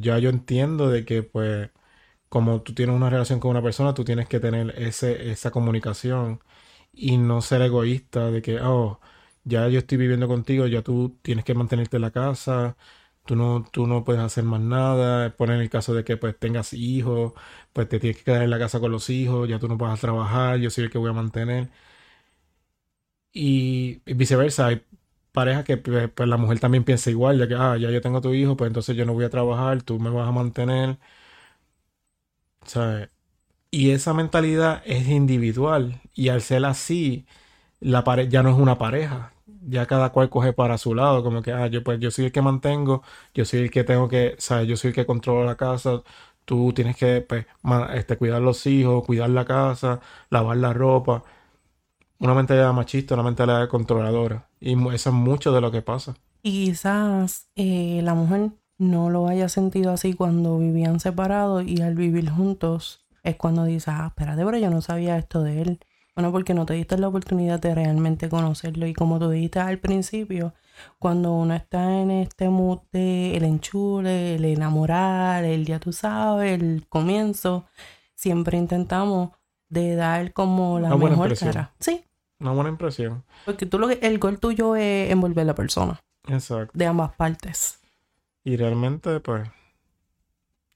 ya 0.00 0.18
yo 0.18 0.30
entiendo 0.30 0.90
de 0.90 1.04
que 1.04 1.22
pues 1.24 1.70
como 2.28 2.62
tú 2.62 2.74
tienes 2.74 2.96
una 2.96 3.10
relación 3.10 3.40
con 3.40 3.52
una 3.52 3.62
persona, 3.62 3.94
tú 3.94 4.04
tienes 4.04 4.28
que 4.28 4.40
tener 4.40 4.74
ese, 4.78 5.30
esa 5.32 5.50
comunicación 5.52 6.40
y 6.92 7.16
no 7.18 7.42
ser 7.42 7.62
egoísta 7.62 8.30
de 8.30 8.42
que, 8.42 8.60
oh, 8.60 9.00
ya 9.44 9.68
yo 9.68 9.78
estoy 9.78 9.98
viviendo 9.98 10.28
contigo, 10.28 10.66
ya 10.66 10.82
tú 10.82 11.18
tienes 11.22 11.44
que 11.44 11.54
mantenerte 11.54 11.96
en 11.96 12.02
la 12.02 12.10
casa, 12.10 12.76
tú 13.24 13.36
no, 13.36 13.64
tú 13.72 13.86
no 13.86 14.04
puedes 14.04 14.22
hacer 14.22 14.44
más 14.44 14.60
nada, 14.60 15.36
poner 15.36 15.60
el 15.60 15.70
caso 15.70 15.94
de 15.94 16.04
que 16.04 16.16
pues 16.16 16.38
tengas 16.38 16.72
hijos, 16.72 17.32
pues 17.72 17.88
te 17.88 17.98
tienes 18.00 18.18
que 18.18 18.24
quedar 18.24 18.42
en 18.42 18.50
la 18.50 18.58
casa 18.58 18.80
con 18.80 18.92
los 18.92 19.08
hijos, 19.10 19.48
ya 19.48 19.58
tú 19.58 19.68
no 19.68 19.76
vas 19.76 19.98
a 19.98 20.00
trabajar, 20.00 20.58
yo 20.58 20.70
soy 20.70 20.84
el 20.84 20.90
que 20.90 20.98
voy 20.98 21.10
a 21.10 21.12
mantener. 21.14 21.70
Y, 23.32 24.02
viceversa, 24.14 24.66
hay 24.66 24.82
parejas 25.32 25.64
que 25.64 25.76
pues, 25.76 26.10
pues, 26.10 26.28
la 26.28 26.36
mujer 26.36 26.58
también 26.60 26.84
piensa 26.84 27.10
igual, 27.10 27.38
ya 27.38 27.46
que, 27.48 27.54
ah, 27.54 27.76
ya 27.76 27.90
yo 27.90 28.00
tengo 28.00 28.20
tu 28.20 28.34
hijo, 28.34 28.56
pues 28.56 28.68
entonces 28.68 28.96
yo 28.96 29.04
no 29.06 29.14
voy 29.14 29.24
a 29.24 29.30
trabajar, 29.30 29.82
tú 29.82 29.98
me 30.00 30.10
vas 30.10 30.28
a 30.28 30.32
mantener. 30.32 30.98
¿Sabes? 32.64 33.10
Y 33.70 33.90
esa 33.92 34.14
mentalidad 34.14 34.82
es 34.86 35.08
individual 35.08 36.00
y 36.20 36.28
al 36.28 36.42
ser 36.42 36.66
así, 36.66 37.24
la 37.80 38.04
ya 38.28 38.42
no 38.42 38.50
es 38.50 38.56
una 38.56 38.76
pareja, 38.76 39.32
ya 39.66 39.86
cada 39.86 40.10
cual 40.12 40.28
coge 40.28 40.52
para 40.52 40.76
su 40.76 40.94
lado, 40.94 41.24
como 41.24 41.40
que, 41.40 41.50
ah, 41.50 41.66
yo 41.68 41.82
pues 41.82 41.98
yo 41.98 42.10
soy 42.10 42.26
el 42.26 42.32
que 42.32 42.42
mantengo, 42.42 43.02
yo 43.32 43.46
soy 43.46 43.60
el 43.60 43.70
que 43.70 43.84
tengo 43.84 44.06
que, 44.06 44.34
sabes, 44.38 44.68
yo 44.68 44.76
soy 44.76 44.88
el 44.88 44.94
que 44.94 45.06
controla 45.06 45.46
la 45.46 45.56
casa, 45.56 46.02
tú 46.44 46.74
tienes 46.74 46.96
que, 46.96 47.22
pues, 47.22 47.46
este, 47.94 48.18
cuidar 48.18 48.42
los 48.42 48.66
hijos, 48.66 49.02
cuidar 49.06 49.30
la 49.30 49.46
casa, 49.46 50.00
lavar 50.28 50.58
la 50.58 50.74
ropa. 50.74 51.24
Una 52.18 52.34
mentalidad 52.34 52.74
machista, 52.74 53.14
una 53.14 53.22
mentalidad 53.22 53.66
controladora. 53.68 54.46
Y 54.60 54.74
eso 54.92 55.10
es 55.10 55.14
mucho 55.14 55.52
de 55.52 55.62
lo 55.62 55.70
que 55.70 55.80
pasa. 55.80 56.16
Y 56.42 56.66
quizás 56.66 57.48
eh, 57.56 58.00
la 58.02 58.12
mujer 58.12 58.50
no 58.76 59.08
lo 59.08 59.26
haya 59.26 59.48
sentido 59.48 59.90
así 59.92 60.12
cuando 60.12 60.58
vivían 60.58 61.00
separados 61.00 61.64
y 61.66 61.80
al 61.80 61.94
vivir 61.94 62.28
juntos 62.28 63.06
es 63.22 63.36
cuando 63.36 63.64
dices, 63.64 63.88
ah, 63.88 64.08
espérate, 64.08 64.44
pero 64.44 64.58
yo 64.58 64.68
no 64.68 64.82
sabía 64.82 65.16
esto 65.16 65.42
de 65.42 65.62
él. 65.62 65.80
Bueno, 66.14 66.32
porque 66.32 66.54
no 66.54 66.66
te 66.66 66.74
diste 66.74 66.98
la 66.98 67.08
oportunidad 67.08 67.60
de 67.60 67.74
realmente 67.74 68.28
conocerlo. 68.28 68.86
Y 68.86 68.94
como 68.94 69.18
tú 69.18 69.30
dijiste 69.30 69.60
al 69.60 69.78
principio, 69.78 70.54
cuando 70.98 71.32
uno 71.32 71.54
está 71.54 72.00
en 72.00 72.10
este 72.10 72.48
mood 72.48 72.80
de 72.92 73.36
el 73.36 73.44
enchule, 73.44 74.34
el 74.34 74.44
enamorar, 74.44 75.44
el 75.44 75.64
ya 75.64 75.78
tú 75.78 75.92
sabes, 75.92 76.60
el 76.60 76.86
comienzo, 76.88 77.66
siempre 78.14 78.58
intentamos 78.58 79.30
de 79.68 79.94
dar 79.94 80.32
como 80.32 80.80
la 80.80 80.94
mejor 80.96 81.36
cara. 81.38 81.72
Sí. 81.78 82.04
Una 82.40 82.52
buena 82.52 82.70
impresión. 82.70 83.22
Porque 83.44 83.66
tú 83.66 83.78
lo 83.78 83.86
que, 83.88 83.98
el 84.02 84.18
gol 84.18 84.38
tuyo 84.38 84.74
es 84.74 85.10
envolver 85.10 85.42
a 85.42 85.46
la 85.46 85.54
persona. 85.54 86.00
Exacto. 86.28 86.72
De 86.74 86.86
ambas 86.86 87.12
partes. 87.12 87.78
Y 88.44 88.56
realmente, 88.56 89.20
pues, 89.20 89.48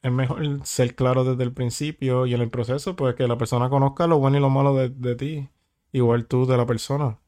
es 0.04 0.12
mejor 0.12 0.60
ser 0.66 0.94
claro 0.94 1.24
desde 1.24 1.44
el 1.44 1.52
principio 1.54 2.26
y 2.26 2.34
en 2.34 2.42
el 2.42 2.50
proceso, 2.50 2.94
pues 2.94 3.14
que 3.14 3.26
la 3.26 3.38
persona 3.38 3.70
conozca 3.70 4.06
lo 4.06 4.18
bueno 4.18 4.36
y 4.36 4.40
lo 4.40 4.50
malo 4.50 4.74
de, 4.76 5.16
ti, 5.16 5.48
igual 5.92 6.26
tú 6.26 6.44
de 6.46 6.58
la 6.58 6.66
persona. 6.66 7.18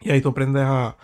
Y 0.00 0.10
ahí 0.10 0.20
tú 0.22 0.28
aprendes 0.30 0.62
a, 0.64 0.96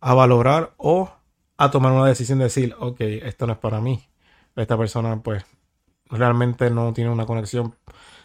a, 0.00 0.14
valorar 0.14 0.74
o 0.78 1.12
a 1.58 1.70
tomar 1.70 1.92
una 1.92 2.06
decisión 2.06 2.38
de 2.38 2.46
decir, 2.46 2.74
ok, 2.80 3.00
esto 3.00 3.46
no 3.46 3.52
es 3.52 3.58
para 3.60 3.80
mí. 3.80 4.08
Esta 4.56 4.76
persona, 4.76 5.22
pues, 5.22 5.44
realmente 6.10 6.70
no 6.70 6.92
tiene 6.92 7.10
una 7.10 7.26
conexión 7.26 7.76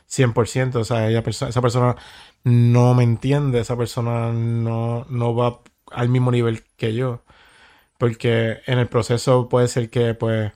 100%, 0.10 0.78
o 0.78 0.84
sea, 0.84 1.10
esa 1.10 1.62
persona 1.62 1.96
no 2.44 2.96
me 2.96 3.04
entiende, 3.04 3.60
esa 3.60 3.78
persona 3.78 4.32
no, 4.34 5.06
no 5.10 5.36
va 5.36 5.62
al 5.92 6.10
mismo 6.10 6.32
nivel 6.32 6.64
que 6.78 6.96
yo. 6.96 7.24
Porque 8.00 8.62
en 8.68 8.80
el 8.80 8.90
proceso 8.90 9.50
puede 9.50 9.68
ser 9.68 9.90
que, 9.92 10.16
pues, 10.16 10.54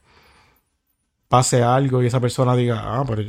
pase 1.27 1.63
algo 1.63 2.03
y 2.03 2.07
esa 2.07 2.19
persona 2.21 2.55
diga, 2.55 2.99
ah, 2.99 3.05
pero 3.07 3.23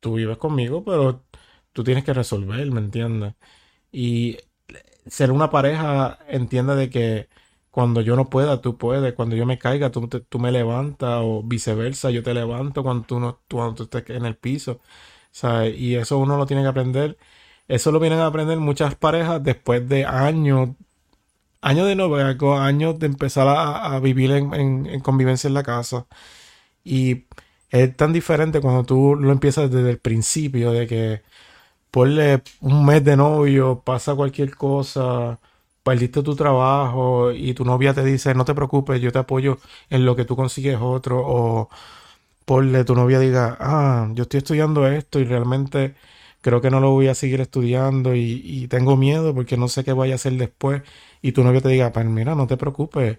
tú 0.00 0.14
vives 0.16 0.38
conmigo, 0.38 0.84
pero 0.84 1.24
tú 1.72 1.84
tienes 1.84 2.04
que 2.04 2.14
resolver, 2.14 2.70
¿me 2.70 2.80
entiendes? 2.80 3.34
Y 3.92 4.38
ser 5.06 5.32
una 5.32 5.50
pareja 5.50 6.18
entiende 6.28 6.76
de 6.76 6.90
que 6.90 7.28
cuando 7.70 8.02
yo 8.02 8.16
no 8.16 8.30
pueda, 8.30 8.60
tú 8.60 8.78
puedes, 8.78 9.14
cuando 9.14 9.36
yo 9.36 9.46
me 9.46 9.58
caiga, 9.58 9.90
tú, 9.90 10.08
tú 10.08 10.38
me 10.38 10.52
levantas 10.52 11.20
o 11.22 11.42
viceversa, 11.44 12.10
yo 12.10 12.22
te 12.22 12.34
levanto 12.34 12.82
cuando 12.82 13.06
tú, 13.06 13.20
no, 13.20 13.40
cuando 13.50 13.74
tú 13.74 13.84
estés 13.84 14.16
en 14.16 14.26
el 14.26 14.36
piso. 14.36 14.80
Y 15.76 15.94
eso 15.96 16.18
uno 16.18 16.36
lo 16.36 16.46
tiene 16.46 16.62
que 16.62 16.68
aprender. 16.68 17.18
Eso 17.68 17.92
lo 17.92 18.00
vienen 18.00 18.20
a 18.20 18.26
aprender 18.26 18.58
muchas 18.58 18.94
parejas 18.96 19.42
después 19.42 19.88
de 19.88 20.04
años, 20.06 20.70
años 21.62 21.86
de 21.88 21.96
noviazgo, 21.96 22.58
años 22.58 22.98
de 22.98 23.06
empezar 23.06 23.48
a, 23.48 23.98
vivir 24.00 24.32
en 24.32 25.00
convivencia 25.00 25.48
en 25.48 25.54
la 25.54 25.62
casa. 25.62 26.06
Y 26.84 27.26
es 27.70 27.96
tan 27.96 28.12
diferente 28.12 28.60
cuando 28.60 28.84
tú 28.84 29.16
lo 29.16 29.32
empiezas 29.32 29.70
desde 29.70 29.90
el 29.90 29.98
principio, 29.98 30.72
de 30.72 30.86
que 30.86 31.22
ponle 31.90 32.42
un 32.60 32.86
mes 32.86 33.04
de 33.04 33.16
novio, 33.16 33.82
pasa 33.84 34.14
cualquier 34.14 34.56
cosa, 34.56 35.40
perdiste 35.82 36.22
tu 36.22 36.36
trabajo 36.36 37.32
y 37.32 37.54
tu 37.54 37.64
novia 37.64 37.94
te 37.94 38.04
dice, 38.04 38.34
no 38.34 38.44
te 38.44 38.54
preocupes, 38.54 39.00
yo 39.00 39.12
te 39.12 39.18
apoyo 39.20 39.58
en 39.90 40.04
lo 40.06 40.16
que 40.16 40.24
tú 40.24 40.36
consigues 40.36 40.78
otro, 40.80 41.22
o 41.24 41.68
ponle 42.44 42.84
tu 42.84 42.94
novia 42.94 43.18
diga, 43.20 43.56
ah, 43.60 44.08
yo 44.14 44.24
estoy 44.24 44.38
estudiando 44.38 44.86
esto 44.88 45.20
y 45.20 45.24
realmente 45.24 45.94
creo 46.40 46.60
que 46.60 46.70
no 46.70 46.80
lo 46.80 46.90
voy 46.90 47.08
a 47.08 47.14
seguir 47.14 47.40
estudiando 47.40 48.14
y, 48.14 48.66
tengo 48.68 48.96
miedo 48.96 49.34
porque 49.34 49.56
no 49.56 49.68
sé 49.68 49.84
qué 49.84 49.92
voy 49.92 50.12
a 50.12 50.16
hacer 50.16 50.34
después, 50.34 50.82
y 51.22 51.32
tu 51.32 51.44
novia 51.44 51.60
te 51.60 51.68
diga, 51.68 51.92
pues 51.92 52.06
mira, 52.06 52.34
no 52.34 52.46
te 52.46 52.56
preocupes, 52.56 53.18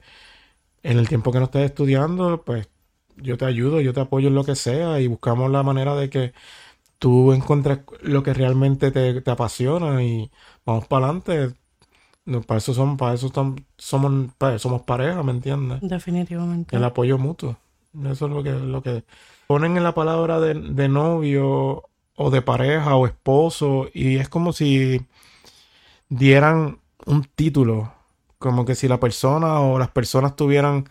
en 0.83 0.99
el 0.99 1.07
tiempo 1.09 1.31
que 1.31 1.39
no 1.39 1.45
estés 1.45 1.65
estudiando, 1.65 2.43
pues 2.45 2.69
yo 3.17 3.37
te 3.37 3.45
ayudo, 3.45 3.81
yo 3.81 3.93
te 3.93 4.01
apoyo 4.01 4.27
en 4.27 4.35
lo 4.35 4.43
que 4.43 4.55
sea 4.55 4.99
y 4.99 5.07
buscamos 5.07 5.51
la 5.51 5.63
manera 5.63 5.95
de 5.95 6.09
que 6.09 6.33
tú 6.99 7.33
encuentres 7.33 7.79
lo 8.01 8.23
que 8.23 8.33
realmente 8.33 8.91
te, 8.91 9.29
apasiona 9.29 10.03
y 10.03 10.31
vamos 10.65 10.87
para 10.87 11.07
adelante. 11.07 11.53
para 12.47 12.57
eso 12.57 12.73
somos, 12.73 12.97
para 12.97 13.13
eso 13.13 13.31
somos, 13.77 14.31
somos 14.57 14.81
pareja, 14.83 15.21
¿me 15.23 15.31
entiendes? 15.31 15.79
Definitivamente. 15.81 16.75
El 16.75 16.83
apoyo 16.83 17.17
mutuo. 17.17 17.57
Eso 18.05 18.25
es 18.25 18.31
lo 18.31 18.41
que, 18.41 18.53
lo 18.53 18.81
que 18.81 19.03
ponen 19.47 19.77
en 19.77 19.83
la 19.83 19.93
palabra 19.93 20.39
de, 20.39 20.53
de 20.53 20.87
novio 20.89 21.89
o 22.15 22.31
de 22.31 22.41
pareja 22.41 22.95
o 22.95 23.05
esposo 23.05 23.87
y 23.93 24.17
es 24.17 24.29
como 24.29 24.53
si 24.53 25.05
dieran 26.09 26.79
un 27.05 27.23
título, 27.35 27.91
como 28.39 28.65
que 28.65 28.75
si 28.75 28.87
la 28.87 28.99
persona 28.99 29.59
o 29.59 29.79
las 29.79 29.89
personas 29.89 30.35
tuvieran 30.35 30.85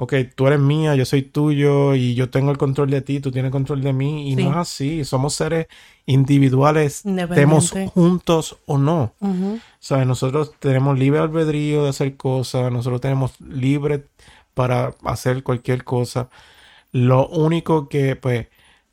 ok, 0.00 0.14
tú 0.34 0.46
eres 0.46 0.58
mía, 0.58 0.94
yo 0.94 1.04
soy 1.04 1.20
tuyo 1.20 1.94
y 1.94 2.14
yo 2.14 2.30
tengo 2.30 2.50
el 2.50 2.56
control 2.56 2.88
de 2.88 3.02
ti, 3.02 3.20
tú 3.20 3.30
tienes 3.30 3.50
control 3.50 3.82
de 3.82 3.92
mí. 3.92 4.30
Y 4.30 4.36
no 4.36 4.50
es 4.52 4.56
así, 4.56 5.04
somos 5.04 5.34
seres 5.34 5.66
individuales, 6.06 7.04
estemos 7.04 7.74
juntos 7.92 8.56
o 8.64 8.78
no. 8.78 9.12
O 9.20 9.58
sea, 9.78 10.06
nosotros 10.06 10.52
tenemos 10.58 10.98
libre 10.98 11.20
albedrío 11.20 11.84
de 11.84 11.90
hacer 11.90 12.16
cosas, 12.16 12.72
nosotros 12.72 13.02
tenemos 13.02 13.38
libre 13.42 14.06
para 14.54 14.94
hacer 15.04 15.42
cualquier 15.42 15.84
cosa. 15.84 16.30
Lo 16.92 17.28
único 17.28 17.90
que, 17.90 18.16
pues, 18.16 18.46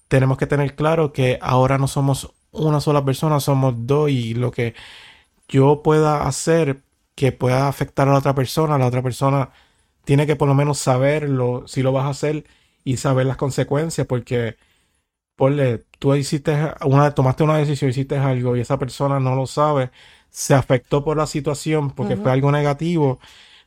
tenemos 0.10 0.38
que 0.38 0.46
tener 0.46 0.76
claro 0.76 1.14
que 1.14 1.40
ahora 1.42 1.78
no 1.78 1.88
somos 1.88 2.34
una 2.52 2.82
sola 2.82 3.06
persona, 3.06 3.40
somos 3.40 3.74
dos 3.88 4.10
y 4.10 4.34
lo 4.34 4.52
que 4.52 4.76
yo 5.48 5.82
pueda 5.84 6.28
hacer 6.28 6.82
que 7.16 7.32
pueda 7.32 7.70
afectar 7.70 8.10
a 8.10 8.12
la 8.12 8.20
otra 8.20 8.36
persona, 8.36 8.78
la 8.78 8.88
otra 8.88 9.02
persona 9.02 9.52
tiene 10.08 10.26
que 10.26 10.38
por 10.38 10.48
lo 10.48 10.56
menos 10.56 10.80
saberlo, 10.80 11.66
si 11.68 11.84
lo 11.84 11.92
vas 11.92 12.06
a 12.06 12.10
hacer 12.12 12.46
y 12.86 12.98
saber 12.98 13.26
las 13.28 13.36
consecuencias, 13.38 14.08
porque 14.08 14.56
ponle, 15.36 15.86
tú 16.00 16.16
hiciste 16.16 16.54
una, 16.86 17.14
tomaste 17.16 17.44
una 17.44 17.58
decisión, 17.58 17.92
hiciste 17.92 18.18
algo 18.18 18.56
y 18.58 18.62
esa 18.62 18.80
persona 18.80 19.20
no 19.20 19.36
lo 19.36 19.48
sabe, 19.48 19.92
se 20.30 20.56
afectó 20.56 21.04
por 21.04 21.18
la 21.18 21.28
situación 21.28 21.92
porque 21.92 22.18
fue 22.18 22.32
algo 22.32 22.52
negativo, 22.54 23.20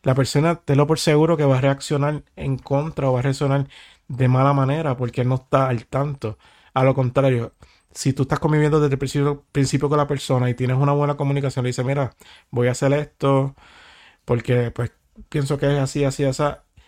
la 0.02 0.14
persona, 0.14 0.56
te 0.56 0.76
lo 0.76 0.87
por 0.87 0.99
seguro 1.00 1.37
que 1.37 1.44
va 1.44 1.59
a 1.59 1.61
reaccionar 1.62 2.25
en 2.37 2.59
contra 2.59 3.11
o 3.11 3.14
va 3.14 3.20
a 3.20 3.23
reaccionar 3.23 3.68
de 4.09 4.28
mala 4.28 4.54
manera 4.54 4.97
porque 4.97 5.25
no 5.25 5.37
está 5.37 5.68
al 5.68 5.87
tanto. 5.87 6.38
A 6.75 6.85
lo 6.85 6.94
contrario, 6.94 7.54
si 7.92 8.12
tú 8.14 8.23
estás 8.23 8.40
conviviendo 8.40 8.80
desde 8.80 8.94
el 8.94 8.99
principio, 8.99 9.44
principio 9.52 9.88
con 9.90 9.99
la 9.99 10.06
persona 10.06 10.50
y 10.50 10.54
tienes 10.54 10.76
una 10.78 10.92
buena 10.92 11.16
comunicación, 11.16 11.64
le 11.64 11.70
dices, 11.70 11.85
mira, 11.85 12.14
voy 12.50 12.68
a 12.68 12.73
hacer 12.73 12.92
esto 12.94 13.54
porque 14.25 14.70
pues 14.73 14.92
pienso 15.29 15.59
que 15.59 15.75
es 15.77 15.81
así, 15.81 16.05
así, 16.05 16.25
así. 16.25 16.43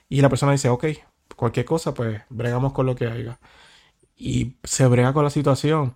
Y 0.09 0.21
la 0.23 0.29
persona 0.29 0.53
dice, 0.53 0.69
ok, 0.69 0.87
cualquier 1.37 1.67
cosa, 1.67 1.95
pues 1.95 2.23
bregamos 2.31 2.73
con 2.73 2.87
lo 2.87 2.95
que 2.97 3.07
haya. 3.07 3.41
Y 4.17 4.57
se 4.65 4.87
brega 4.87 5.13
con 5.13 5.25
la 5.25 5.31
situación. 5.31 5.95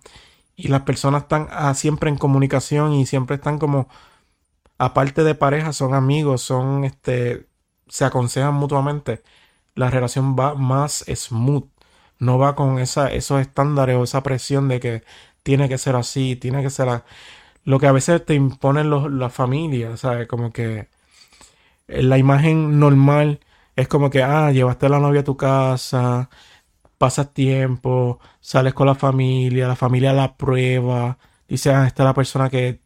Y 0.55 0.69
las 0.69 0.83
personas 0.83 1.23
están 1.23 1.47
ah, 1.51 1.73
siempre 1.75 2.09
en 2.09 2.17
comunicación 2.17 2.93
y 2.93 3.05
siempre 3.05 3.35
están 3.37 3.59
como, 3.59 3.89
aparte 4.77 5.23
de 5.23 5.35
pareja, 5.35 5.73
son 5.73 5.93
amigos, 5.93 6.41
son, 6.41 6.83
este, 6.85 7.47
se 7.87 8.05
aconsejan 8.05 8.55
mutuamente. 8.55 9.23
La 9.75 9.89
relación 9.91 10.35
va 10.37 10.55
más 10.55 11.05
smooth. 11.07 11.65
No 12.19 12.39
va 12.39 12.55
con 12.55 12.79
esa, 12.79 13.11
esos 13.11 13.41
estándares 13.41 13.97
o 13.97 14.03
esa 14.03 14.23
presión 14.23 14.67
de 14.69 14.79
que 14.79 15.03
tiene 15.43 15.69
que 15.69 15.77
ser 15.77 15.95
así, 15.95 16.35
tiene 16.35 16.63
que 16.63 16.69
ser... 16.69 17.03
Lo 17.63 17.79
que 17.79 17.87
a 17.87 17.91
veces 17.91 18.25
te 18.25 18.33
imponen 18.35 18.89
los, 18.89 19.11
las 19.11 19.33
familias, 19.33 20.01
¿sabes? 20.01 20.27
Como 20.27 20.51
que 20.53 20.89
la 21.87 22.17
imagen 22.17 22.79
normal 22.79 23.39
es 23.75 23.87
como 23.87 24.09
que, 24.09 24.23
ah, 24.23 24.51
llevaste 24.51 24.87
a 24.87 24.89
la 24.89 24.99
novia 24.99 25.21
a 25.21 25.23
tu 25.23 25.37
casa, 25.37 26.29
pasas 26.97 27.33
tiempo, 27.33 28.19
sales 28.39 28.73
con 28.73 28.87
la 28.87 28.95
familia, 28.95 29.67
la 29.67 29.75
familia 29.75 30.13
la 30.13 30.37
prueba, 30.37 31.17
dice, 31.47 31.71
ah, 31.71 31.87
esta 31.87 32.03
es 32.03 32.07
la 32.07 32.13
persona 32.13 32.49
que... 32.49 32.81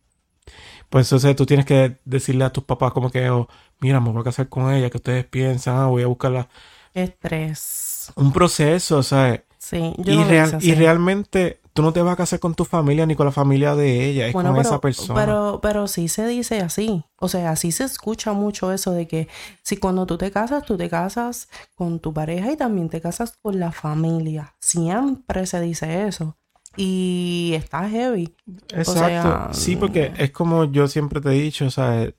Pues 0.90 1.08
entonces 1.08 1.36
tú 1.38 1.46
tienes 1.46 1.66
que 1.66 2.00
decirle 2.04 2.44
a 2.44 2.52
tus 2.52 2.66
papás 2.66 2.92
como 2.92 3.10
que, 3.10 3.30
oh, 3.30 3.48
mira, 3.80 4.02
me 4.02 4.12
voy 4.12 4.22
a 4.22 4.26
casar 4.26 4.50
con 4.50 4.72
ella, 4.74 4.90
que 4.90 4.98
ustedes 4.98 5.26
piensan, 5.26 5.78
ah, 5.78 5.86
voy 5.88 6.04
a 6.04 6.08
buscarla. 6.08 6.50
Estrés. 6.94 8.12
Un 8.16 8.34
proceso, 8.34 9.02
¿sabes? 9.02 9.42
Sí, 9.58 9.94
yo 9.98 10.14
y, 10.14 10.68
y 10.68 10.76
realmente 10.76 11.61
tú 11.74 11.82
no 11.82 11.94
te 11.94 12.02
vas 12.02 12.14
a 12.14 12.18
casar 12.18 12.40
con 12.40 12.54
tu 12.54 12.66
familia 12.66 13.06
ni 13.06 13.16
con 13.16 13.26
la 13.26 13.32
familia 13.32 13.76
de 13.76 14.06
ella, 14.06 14.28
es 14.28 14.34
con 14.34 14.58
esa 14.58 14.82
persona. 14.82 15.20
Pero, 15.20 15.60
pero 15.62 15.88
sí 15.88 16.08
se 16.08 16.28
dice 16.28 16.60
así. 16.60 17.04
O 17.18 17.28
sea, 17.28 17.52
así 17.52 17.72
se 17.72 17.84
escucha 17.84 18.34
mucho 18.34 18.72
eso 18.72 18.92
de 18.92 19.08
que 19.08 19.28
si 19.64 19.78
cuando 19.78 20.06
tú 20.06 20.18
te 20.18 20.32
casas, 20.32 20.66
tú 20.66 20.78
te 20.78 20.90
casas 20.90 21.50
con 21.76 22.00
tu 22.00 22.14
pareja 22.14 22.52
y 22.52 22.58
también 22.58 22.90
te 22.90 23.02
casas 23.02 23.38
con 23.42 23.60
la 23.60 23.72
familia. 23.72 24.56
Siempre 24.60 25.46
se 25.46 25.62
dice 25.62 26.08
eso. 26.08 26.38
Y 26.78 27.52
está 27.56 27.88
heavy. 27.90 28.34
Exacto. 28.70 29.54
sí, 29.54 29.76
porque 29.76 30.14
es 30.18 30.32
como 30.32 30.66
yo 30.66 30.88
siempre 30.88 31.20
te 31.20 31.30
he 31.30 31.42
dicho, 31.42 31.66
o 31.66 31.72
sea, 31.72 32.10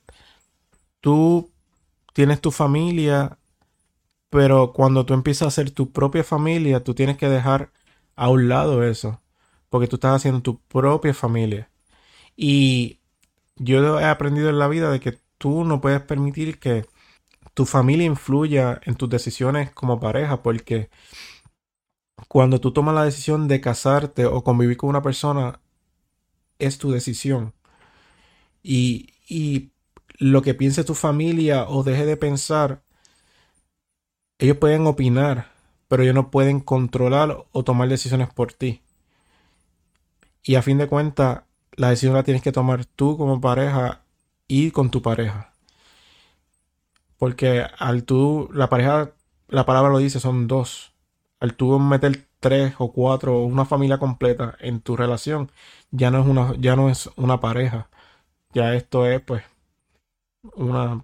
tú 1.00 1.50
tienes 2.12 2.40
tu 2.40 2.50
familia, 2.50 3.38
pero 4.28 4.72
cuando 4.72 5.06
tú 5.06 5.14
empiezas 5.14 5.42
a 5.42 5.48
hacer 5.48 5.70
tu 5.70 5.90
propia 5.90 6.22
familia, 6.22 6.84
tú 6.84 6.94
tienes 6.94 7.16
que 7.16 7.28
dejar 7.28 7.70
a 8.14 8.28
un 8.28 8.48
lado 8.48 8.82
eso, 8.82 9.21
porque 9.72 9.88
tú 9.88 9.96
estás 9.96 10.16
haciendo 10.16 10.42
tu 10.42 10.60
propia 10.60 11.14
familia. 11.14 11.70
Y 12.36 13.00
yo 13.56 14.00
he 14.00 14.04
aprendido 14.04 14.50
en 14.50 14.58
la 14.58 14.68
vida 14.68 14.90
de 14.90 15.00
que 15.00 15.18
tú 15.38 15.64
no 15.64 15.80
puedes 15.80 16.02
permitir 16.02 16.60
que 16.60 16.86
tu 17.54 17.66
familia 17.66 18.06
influya 18.06 18.80
en 18.84 18.96
tus 18.96 19.08
decisiones 19.10 19.72
como 19.72 20.00
pareja, 20.00 20.42
porque 20.42 20.90
cuando 22.28 22.60
tú 22.60 22.72
tomas 22.72 22.94
la 22.94 23.04
decisión 23.04 23.48
de 23.48 23.62
casarte 23.62 24.26
o 24.26 24.44
convivir 24.44 24.76
con 24.76 24.90
una 24.90 25.02
persona, 25.02 25.60
es 26.58 26.78
tu 26.78 26.90
decisión. 26.92 27.54
Y, 28.62 29.14
y 29.26 29.72
lo 30.18 30.42
que 30.42 30.54
piense 30.54 30.84
tu 30.84 30.94
familia 30.94 31.66
o 31.68 31.82
deje 31.82 32.04
de 32.04 32.18
pensar, 32.18 32.82
ellos 34.38 34.58
pueden 34.58 34.86
opinar, 34.86 35.50
pero 35.88 36.02
ellos 36.02 36.14
no 36.14 36.30
pueden 36.30 36.60
controlar 36.60 37.46
o 37.52 37.64
tomar 37.64 37.88
decisiones 37.88 38.28
por 38.34 38.52
ti. 38.52 38.81
Y 40.44 40.56
a 40.56 40.62
fin 40.62 40.78
de 40.78 40.88
cuentas, 40.88 41.42
la 41.76 41.90
decisión 41.90 42.14
la 42.14 42.24
tienes 42.24 42.42
que 42.42 42.52
tomar 42.52 42.84
tú 42.84 43.16
como 43.16 43.40
pareja 43.40 44.02
y 44.48 44.70
con 44.70 44.90
tu 44.90 45.02
pareja. 45.02 45.52
Porque 47.18 47.64
al 47.78 48.04
tú, 48.04 48.50
la 48.52 48.68
pareja, 48.68 49.12
la 49.48 49.64
palabra 49.66 49.92
lo 49.92 49.98
dice, 49.98 50.20
son 50.20 50.48
dos. 50.48 50.92
Al 51.40 51.54
tú 51.54 51.78
meter 51.78 52.26
tres 52.40 52.74
o 52.78 52.92
cuatro 52.92 53.38
o 53.38 53.44
una 53.44 53.64
familia 53.64 53.98
completa 53.98 54.56
en 54.60 54.80
tu 54.80 54.96
relación, 54.96 55.50
ya 55.92 56.10
no 56.10 56.20
es 56.20 56.26
una, 56.26 56.54
ya 56.58 56.76
no 56.76 56.90
es 56.90 57.10
una 57.16 57.40
pareja. 57.40 57.88
Ya 58.54 58.74
esto 58.74 59.06
es 59.06 59.20
pues 59.22 59.44
una, 60.54 61.02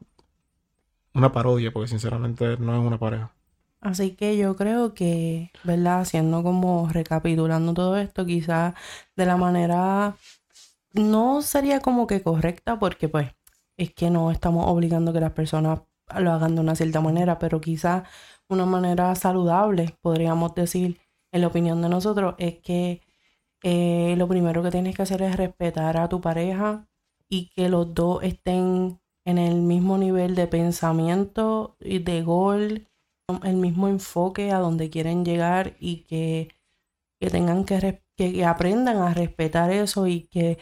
una 1.15 1.33
parodia, 1.33 1.73
porque 1.73 1.89
sinceramente 1.89 2.57
no 2.59 2.75
es 2.75 2.87
una 2.87 2.99
pareja. 2.99 3.33
Así 3.81 4.17
que 4.17 4.37
yo 4.37 4.57
creo 4.57 4.95
que, 4.95 5.53
¿verdad? 5.65 6.01
Haciendo 6.01 6.43
como 6.43 6.89
recapitulando 6.89 7.75
todo 7.75 7.97
esto, 7.97 8.27
quizás 8.27 8.75
de 9.17 9.27
la 9.27 9.37
manera 9.37 10.17
no 10.93 11.43
sería 11.43 11.81
como 11.81 12.07
que 12.07 12.23
correcta, 12.23 12.79
porque 12.79 13.09
pues 13.09 13.31
es 13.77 13.95
que 13.95 14.11
no 14.11 14.31
estamos 14.31 14.67
obligando 14.69 15.13
que 15.13 15.21
las 15.21 15.33
personas 15.33 15.81
lo 16.19 16.33
hagan 16.33 16.55
de 16.55 16.61
una 16.63 16.75
cierta 16.75 17.01
manera, 17.01 17.39
pero 17.39 17.61
quizás 17.61 18.09
una 18.49 18.67
manera 18.67 19.15
saludable, 19.15 19.95
podríamos 20.01 20.55
decir, 20.55 20.99
en 21.33 21.43
la 21.43 21.49
opinión 21.49 21.83
de 21.83 21.89
nosotros, 21.89 22.35
es 22.39 22.59
que 22.59 23.03
eh, 23.63 24.15
lo 24.17 24.29
primero 24.29 24.63
que 24.63 24.71
tienes 24.71 24.97
que 24.97 25.03
hacer 25.03 25.23
es 25.23 25.37
respetar 25.37 25.97
a 25.99 26.09
tu 26.09 26.21
pareja 26.21 26.89
y 27.29 27.51
que 27.51 27.69
los 27.69 27.95
dos 27.95 28.23
estén 28.23 29.01
en 29.25 29.39
el 29.39 29.57
mismo 29.57 29.99
nivel 29.99 30.35
de 30.35 30.47
pensamiento 30.47 31.77
y 31.81 31.99
de 31.99 32.23
gol, 32.23 32.89
el 33.45 33.57
mismo 33.57 33.89
enfoque 33.89 34.53
a 34.53 34.59
donde 34.59 34.91
quieren 34.91 35.25
llegar 35.25 35.77
y 35.79 36.05
que, 36.05 36.49
tengan 37.19 37.65
que, 37.65 38.03
que 38.17 38.45
aprendan 38.45 38.99
a 38.99 39.15
respetar 39.15 39.71
eso 39.71 40.07
y 40.07 40.23
que 40.29 40.59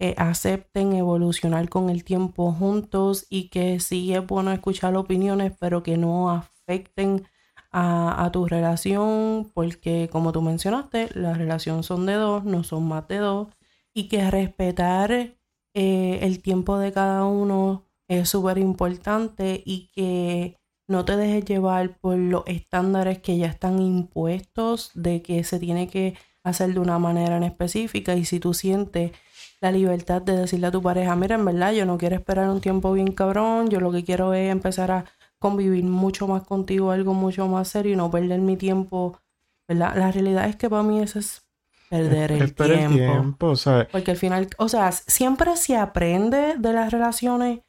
eh, 0.00 0.14
acepten 0.16 0.92
evolucionar 0.92 1.68
con 1.68 1.90
el 1.90 2.04
tiempo 2.04 2.52
juntos 2.52 3.26
y 3.30 3.48
que 3.50 3.80
sí 3.80 4.14
es 4.14 4.26
bueno 4.26 4.52
escuchar 4.52 4.96
opiniones, 4.96 5.52
pero 5.58 5.82
que 5.82 5.96
no 5.96 6.30
afecten 6.30 7.26
a, 7.72 8.30
tu 8.32 8.46
relación, 8.46 9.50
porque 9.54 10.08
como 10.10 10.32
tú 10.32 10.42
mencionaste, 10.42 11.10
la 11.14 11.34
relación 11.34 11.82
son 11.82 12.06
de 12.06 12.14
dos, 12.14 12.44
no 12.44 12.64
son 12.64 12.88
más 12.88 13.06
de 13.08 13.18
dos, 13.18 13.48
y 13.94 14.08
que 14.08 14.30
respetar 14.30 15.12
eh, 15.12 16.18
el 16.22 16.42
tiempo 16.42 16.78
de 16.78 16.92
cada 16.92 17.24
uno 17.26 17.84
es 18.08 18.28
súper 18.30 18.58
importante 18.58 19.62
y 19.64 19.88
que 19.92 20.58
no 20.88 21.04
te 21.04 21.16
dejes 21.16 21.44
llevar 21.44 21.98
por 21.98 22.16
los 22.16 22.42
estándares 22.46 23.18
que 23.18 23.36
ya 23.36 23.46
están 23.46 23.78
impuestos 23.78 24.90
de 24.94 25.22
que 25.22 25.44
se 25.44 25.58
tiene 25.58 25.88
que 25.88 26.16
hacer 26.42 26.72
de 26.72 26.80
una 26.80 26.98
manera 26.98 27.36
en 27.36 27.44
específica 27.44 28.14
y 28.14 28.24
si 28.24 28.40
tú 28.40 28.54
sientes 28.54 29.12
la 29.60 29.70
libertad 29.70 30.22
de 30.22 30.36
decirle 30.36 30.68
a 30.68 30.70
tu 30.70 30.80
pareja, 30.80 31.14
mira, 31.14 31.34
en 31.34 31.44
verdad 31.44 31.72
yo 31.72 31.84
no 31.84 31.98
quiero 31.98 32.16
esperar 32.16 32.48
un 32.48 32.60
tiempo 32.60 32.92
bien 32.92 33.12
cabrón, 33.12 33.68
yo 33.68 33.80
lo 33.80 33.92
que 33.92 34.02
quiero 34.02 34.32
es 34.32 34.50
empezar 34.50 34.90
a 34.90 35.04
convivir 35.38 35.84
mucho 35.84 36.26
más 36.26 36.44
contigo, 36.44 36.90
algo 36.90 37.12
mucho 37.12 37.46
más 37.48 37.68
serio 37.68 37.92
y 37.92 37.96
no 37.96 38.10
perder 38.10 38.40
mi 38.40 38.56
tiempo, 38.56 39.20
¿verdad? 39.68 39.94
La 39.96 40.10
realidad 40.10 40.48
es 40.48 40.56
que 40.56 40.70
para 40.70 40.82
mí 40.82 41.00
eso 41.00 41.18
es 41.18 41.42
perder 41.90 42.32
el, 42.32 42.54
tiempo. 42.54 43.54
Porque 43.90 44.12
al 44.12 44.16
final, 44.16 44.48
o 44.58 44.68
sea, 44.68 44.92
siempre 44.92 45.56
se 45.56 45.76
aprende 45.76 46.56
de 46.56 46.72
las 46.72 46.90
relaciones 46.92 47.60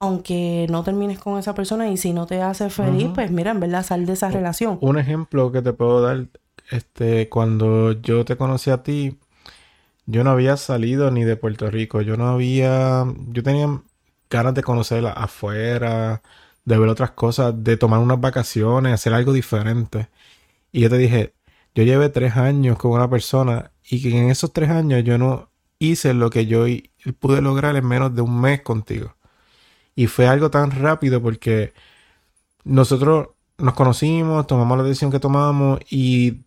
aunque 0.00 0.66
no 0.70 0.82
termines 0.82 1.18
con 1.18 1.38
esa 1.38 1.54
persona 1.54 1.88
y 1.88 1.96
si 1.96 2.12
no 2.12 2.26
te 2.26 2.42
hace 2.42 2.68
feliz, 2.70 3.08
pues 3.14 3.30
mira, 3.30 3.50
en 3.50 3.60
verdad 3.60 3.84
sal 3.84 4.06
de 4.06 4.12
esa 4.14 4.30
relación. 4.30 4.78
Un 4.80 4.98
ejemplo 4.98 5.50
que 5.52 5.62
te 5.62 5.72
puedo 5.72 6.02
dar, 6.02 6.26
este, 6.70 7.28
cuando 7.28 7.92
yo 7.92 8.24
te 8.24 8.36
conocí 8.36 8.70
a 8.70 8.82
ti, 8.82 9.18
yo 10.06 10.24
no 10.24 10.30
había 10.30 10.56
salido 10.56 11.10
ni 11.10 11.24
de 11.24 11.36
Puerto 11.36 11.70
Rico, 11.70 12.02
yo 12.02 12.16
no 12.16 12.28
había, 12.28 13.04
yo 13.28 13.42
tenía 13.42 13.80
ganas 14.28 14.54
de 14.54 14.62
conocerla 14.62 15.10
afuera, 15.10 16.22
de 16.64 16.78
ver 16.78 16.88
otras 16.88 17.12
cosas, 17.12 17.54
de 17.62 17.76
tomar 17.76 18.00
unas 18.00 18.20
vacaciones, 18.20 18.92
hacer 18.92 19.14
algo 19.14 19.32
diferente. 19.32 20.08
Y 20.72 20.80
yo 20.80 20.90
te 20.90 20.98
dije, 20.98 21.34
yo 21.74 21.84
llevé 21.84 22.08
tres 22.08 22.36
años 22.36 22.78
con 22.78 22.92
una 22.92 23.08
persona 23.08 23.72
y 23.88 24.02
que 24.02 24.18
en 24.18 24.30
esos 24.30 24.52
tres 24.52 24.70
años 24.70 25.04
yo 25.04 25.18
no 25.18 25.50
hice 25.78 26.14
lo 26.14 26.30
que 26.30 26.46
yo 26.46 26.66
pude 27.18 27.42
lograr 27.42 27.76
en 27.76 27.86
menos 27.86 28.14
de 28.14 28.22
un 28.22 28.40
mes 28.40 28.62
contigo. 28.62 29.14
Y 29.94 30.06
fue 30.08 30.26
algo 30.26 30.50
tan 30.50 30.70
rápido 30.70 31.22
porque 31.22 31.72
nosotros 32.64 33.28
nos 33.58 33.74
conocimos, 33.74 34.46
tomamos 34.46 34.78
la 34.78 34.84
decisión 34.84 35.10
que 35.10 35.20
tomamos 35.20 35.80
y 35.90 36.44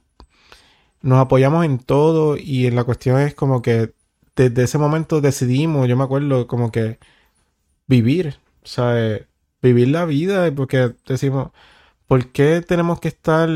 nos 1.02 1.20
apoyamos 1.20 1.66
en 1.66 1.80
todo 1.80 2.38
y 2.38 2.68
en 2.68 2.76
la 2.76 2.84
cuestión 2.84 3.20
es 3.22 3.36
como 3.36 3.62
que 3.62 3.94
desde 4.36 4.64
ese 4.64 4.78
momento 4.78 5.22
decidimos, 5.22 5.88
yo 5.88 5.98
me 5.98 6.04
acuerdo 6.04 6.48
como 6.48 6.72
que 6.72 7.00
vivir, 7.88 8.40
¿sabes? 8.64 9.28
Vivir 9.62 9.90
la 9.90 10.06
vida 10.06 10.52
porque 10.56 10.96
decimos, 11.08 11.52
¿por 12.08 12.32
qué 12.32 12.62
tenemos 12.62 13.00
que 13.00 13.10
estar 13.10 13.50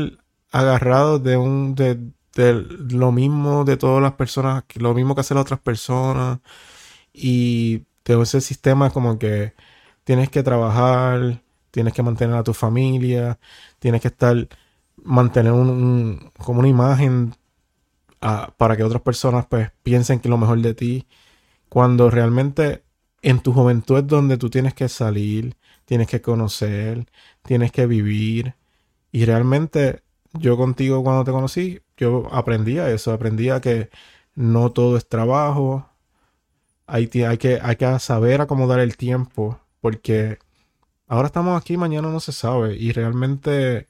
agarrados 0.52 1.22
de 1.22 1.36
un 1.36 1.74
de, 1.74 1.98
de 2.34 2.54
lo 2.90 3.12
mismo 3.12 3.64
de 3.64 3.76
todas 3.76 4.02
las 4.02 4.14
personas, 4.14 4.64
lo 4.76 4.94
mismo 4.94 5.14
que 5.14 5.22
hacen 5.22 5.36
las 5.36 5.42
otras 5.46 5.60
personas 5.60 6.40
y 7.12 7.84
de 8.04 8.22
ese 8.22 8.40
sistema 8.40 8.90
como 8.90 9.18
que 9.18 9.54
tienes 10.04 10.30
que 10.30 10.42
trabajar, 10.42 11.42
tienes 11.70 11.92
que 11.94 12.02
mantener 12.02 12.36
a 12.36 12.44
tu 12.44 12.54
familia, 12.54 13.38
tienes 13.78 14.00
que 14.00 14.08
estar, 14.08 14.48
mantener 14.96 15.52
un, 15.52 16.30
como 16.38 16.60
una 16.60 16.68
imagen 16.68 17.34
ah, 18.20 18.52
para 18.56 18.76
que 18.76 18.84
otras 18.84 19.02
personas 19.02 19.46
pues 19.46 19.70
piensen 19.82 20.20
que 20.20 20.28
lo 20.28 20.38
mejor 20.38 20.60
de 20.60 20.74
ti, 20.74 21.06
cuando 21.68 22.10
realmente 22.10 22.84
en 23.22 23.40
tu 23.40 23.52
juventud 23.52 23.98
es 23.98 24.06
donde 24.06 24.36
tú 24.38 24.50
tienes 24.50 24.74
que 24.74 24.88
salir, 24.88 25.56
tienes 25.84 26.08
que 26.08 26.20
conocer, 26.22 27.06
tienes 27.42 27.72
que 27.72 27.86
vivir. 27.86 28.54
Y 29.12 29.24
realmente 29.24 30.02
yo 30.34 30.56
contigo 30.56 31.02
cuando 31.04 31.24
te 31.24 31.32
conocí, 31.32 31.80
yo 31.96 32.28
aprendí 32.32 32.78
a 32.78 32.90
eso, 32.90 33.12
aprendí 33.12 33.50
a 33.50 33.60
que 33.60 33.90
no 34.34 34.72
todo 34.72 34.96
es 34.96 35.08
trabajo, 35.08 35.88
hay, 36.86 37.10
hay, 37.26 37.38
que, 37.38 37.60
hay 37.62 37.76
que 37.76 37.98
saber 37.98 38.40
acomodar 38.40 38.80
el 38.80 38.96
tiempo 38.96 39.61
porque 39.82 40.38
ahora 41.08 41.28
estamos 41.28 41.60
aquí, 41.60 41.76
mañana 41.78 42.08
no 42.10 42.20
se 42.20 42.32
sabe. 42.32 42.76
Y 42.76 42.92
realmente 42.92 43.88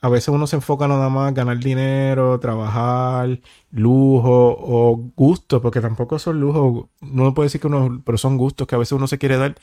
a 0.00 0.08
veces 0.08 0.28
uno 0.28 0.46
se 0.46 0.56
enfoca 0.56 0.86
nada 0.88 1.08
más 1.08 1.28
en 1.28 1.34
ganar 1.34 1.58
dinero, 1.58 2.38
trabajar, 2.40 3.40
lujo 3.70 4.56
o 4.58 4.96
gustos, 5.16 5.60
porque 5.62 5.80
tampoco 5.80 6.18
son 6.18 6.40
lujos. 6.40 6.88
No 7.00 7.34
puede 7.34 7.46
decir 7.46 7.60
que 7.60 7.66
uno, 7.68 8.02
pero 8.04 8.18
son 8.18 8.36
gustos 8.38 8.66
que 8.66 8.74
a 8.76 8.78
veces 8.78 8.92
uno 8.92 9.06
se 9.08 9.18
quiere 9.18 9.36
dar. 9.38 9.56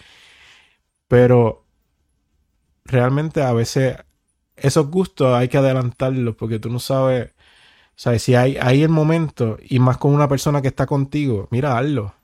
Pero 1.07 1.65
realmente 2.85 3.41
a 3.43 3.53
veces 3.53 3.97
esos 4.55 4.89
gustos 4.89 5.35
hay 5.35 5.49
que 5.49 5.57
adelantarlos 5.57 6.35
porque 6.35 6.59
tú 6.59 6.69
no 6.69 6.79
sabes, 6.79 7.31
sabes 7.95 8.23
si 8.23 8.35
hay, 8.35 8.57
hay 8.61 8.83
el 8.83 8.89
momento 8.89 9.57
y 9.61 9.79
más 9.79 9.97
con 9.99 10.13
una 10.15 10.27
persona 10.29 10.61
que 10.61 10.69
está 10.69 10.85
contigo, 10.87 11.47
mira, 11.51 11.77
hazlo. 11.77 12.15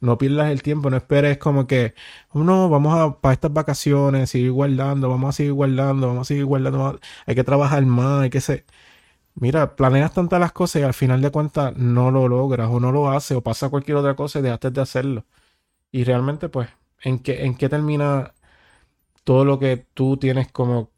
No 0.00 0.18
pierdas 0.18 0.50
el 0.50 0.62
tiempo, 0.62 0.90
no 0.90 0.96
esperes 0.96 1.38
como 1.38 1.66
que, 1.66 1.94
oh, 2.30 2.44
no, 2.44 2.68
vamos 2.68 2.98
a, 2.98 3.20
para 3.20 3.34
estas 3.34 3.52
vacaciones, 3.52 4.30
seguir 4.30 4.52
guardando, 4.52 5.08
vamos 5.08 5.30
a 5.30 5.32
seguir 5.32 5.52
guardando, 5.54 6.08
vamos 6.08 6.22
a 6.22 6.28
seguir 6.28 6.44
guardando, 6.44 7.00
hay 7.26 7.34
que 7.34 7.44
trabajar 7.44 7.84
más, 7.86 8.22
hay 8.22 8.30
que 8.30 8.40
ser... 8.40 8.64
Mira, 9.34 9.76
planeas 9.76 10.14
tantas 10.14 10.40
las 10.40 10.52
cosas 10.52 10.82
y 10.82 10.84
al 10.84 10.94
final 10.94 11.20
de 11.22 11.30
cuentas 11.30 11.76
no 11.76 12.10
lo 12.10 12.28
logras 12.28 12.70
o 12.70 12.80
no 12.80 12.92
lo 12.92 13.10
haces 13.10 13.36
o 13.36 13.42
pasa 13.42 13.68
cualquier 13.70 13.98
otra 13.98 14.16
cosa 14.16 14.38
y 14.40 14.42
dejaste 14.42 14.70
de 14.70 14.80
hacerlo. 14.80 15.26
Y 15.92 16.04
realmente, 16.04 16.48
pues, 16.48 16.68
¿en 17.02 17.20
qué, 17.20 17.44
en 17.46 17.56
qué 17.56 17.68
termina 17.68 18.34
todo 19.24 19.44
lo 19.44 19.58
que 19.58 19.86
tú 19.94 20.16
tienes 20.18 20.52
como, 20.52 20.90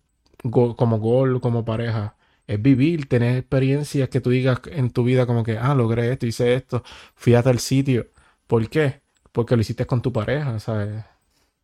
como 0.77 0.99
gol, 0.99 1.41
como 1.41 1.65
pareja? 1.65 2.17
es 2.49 2.61
vivir, 2.63 3.09
tener 3.09 3.37
experiencias 3.39 4.09
que 4.09 4.21
tú 4.21 4.31
digas 4.31 4.61
en 4.73 4.91
tu 4.91 5.05
vida 5.05 5.27
como 5.27 5.45
que, 5.45 5.59
ah, 5.59 5.75
logré 5.75 6.11
esto, 6.13 6.27
hice 6.27 6.55
esto, 6.55 6.83
fui 7.15 7.35
a 7.35 7.43
sitio. 7.59 8.09
¿Por 8.49 8.69
qué? 8.69 9.03
Porque 9.31 9.55
lo 9.55 9.61
hiciste 9.61 9.87
con 9.87 10.03
tu 10.03 10.13
pareja, 10.13 10.59
¿sabes? 10.59 11.05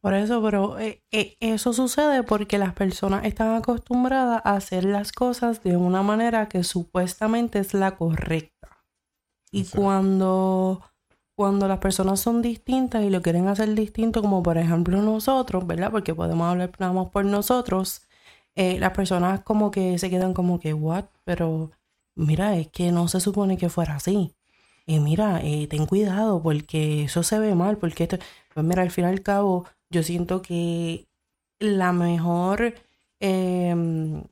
Por 0.00 0.12
eso, 0.12 0.42
pero 0.42 0.78
eh, 0.78 1.02
eh, 1.10 1.36
eso 1.40 1.72
sucede 1.72 2.22
porque 2.22 2.58
las 2.58 2.74
personas 2.74 3.24
están 3.24 3.56
acostumbradas 3.56 4.42
a 4.44 4.54
hacer 4.54 4.84
las 4.84 5.12
cosas 5.12 5.62
de 5.64 5.78
una 5.78 6.02
manera 6.02 6.46
que 6.46 6.62
supuestamente 6.62 7.58
es 7.58 7.72
la 7.72 7.96
correcta. 7.96 8.68
Y 9.50 9.64
cuando, 9.64 10.82
cuando 11.34 11.68
las 11.68 11.78
personas 11.78 12.20
son 12.20 12.42
distintas 12.42 13.02
y 13.02 13.08
lo 13.08 13.22
quieren 13.22 13.48
hacer 13.48 13.74
distinto, 13.74 14.20
como 14.20 14.42
por 14.42 14.58
ejemplo 14.58 15.00
nosotros, 15.00 15.66
¿verdad? 15.66 15.90
Porque 15.90 16.14
podemos 16.14 16.48
hablar 16.48 16.70
nada 16.78 17.10
por 17.10 17.24
nosotros, 17.24 18.02
eh, 18.56 18.78
las 18.78 18.90
personas 18.90 19.40
como 19.40 19.70
que 19.70 19.98
se 19.98 20.10
quedan 20.10 20.34
como 20.34 20.60
que, 20.60 20.74
¿what? 20.74 21.06
Pero 21.24 21.70
mira, 22.14 22.56
es 22.58 22.68
que 22.68 22.92
no 22.92 23.08
se 23.08 23.20
supone 23.20 23.56
que 23.56 23.70
fuera 23.70 23.96
así. 23.96 24.34
Y 24.86 25.00
mira, 25.00 25.40
ten 25.68 25.86
cuidado 25.86 26.42
porque 26.42 27.04
eso 27.04 27.22
se 27.22 27.38
ve 27.38 27.54
mal, 27.54 27.78
porque 27.78 28.04
esto... 28.04 28.18
Pues 28.52 28.64
mira, 28.64 28.82
al 28.82 28.90
fin 28.90 29.04
y 29.04 29.08
al 29.08 29.22
cabo 29.22 29.64
yo 29.90 30.02
siento 30.02 30.42
que 30.42 31.08
la 31.58 31.92
mejor, 31.92 32.74
em, 33.20 34.22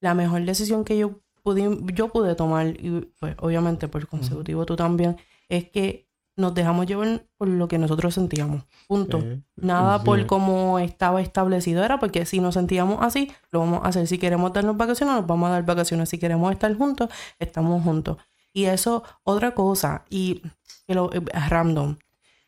la 0.00 0.14
mejor 0.14 0.44
decisión 0.44 0.84
que 0.84 0.98
yo 0.98 1.20
pude, 1.42 1.78
yo 1.94 2.08
pude 2.08 2.34
tomar, 2.34 2.68
y 2.68 3.08
pues 3.18 3.36
obviamente 3.38 3.88
por 3.88 4.06
consecutivo 4.08 4.66
tú 4.66 4.76
también, 4.76 5.16
es 5.48 5.68
que 5.70 6.08
nos 6.36 6.54
dejamos 6.54 6.86
llevar 6.86 7.26
por 7.36 7.48
lo 7.48 7.68
que 7.68 7.78
nosotros 7.78 8.14
sentíamos. 8.14 8.64
Punto. 8.88 9.22
Nada 9.56 10.02
por 10.02 10.26
cómo 10.26 10.78
estaba 10.78 11.20
establecido. 11.20 11.84
Era 11.84 12.00
porque 12.00 12.24
si 12.24 12.40
nos 12.40 12.54
sentíamos 12.54 12.98
así, 13.02 13.30
lo 13.50 13.60
vamos 13.60 13.80
a 13.84 13.88
hacer. 13.88 14.06
Si 14.06 14.16
queremos 14.16 14.52
darnos 14.52 14.76
vacaciones, 14.76 15.16
nos 15.16 15.26
vamos 15.26 15.48
a 15.48 15.52
dar 15.52 15.66
vacaciones. 15.66 16.08
Si 16.08 16.18
queremos 16.18 16.50
estar 16.52 16.74
juntos, 16.74 17.10
estamos 17.38 17.82
juntos. 17.82 18.16
Y 18.52 18.64
eso, 18.64 19.04
otra 19.22 19.54
cosa, 19.54 20.04
y 20.10 20.42
lo, 20.88 21.12
eh, 21.12 21.20
random. 21.48 21.96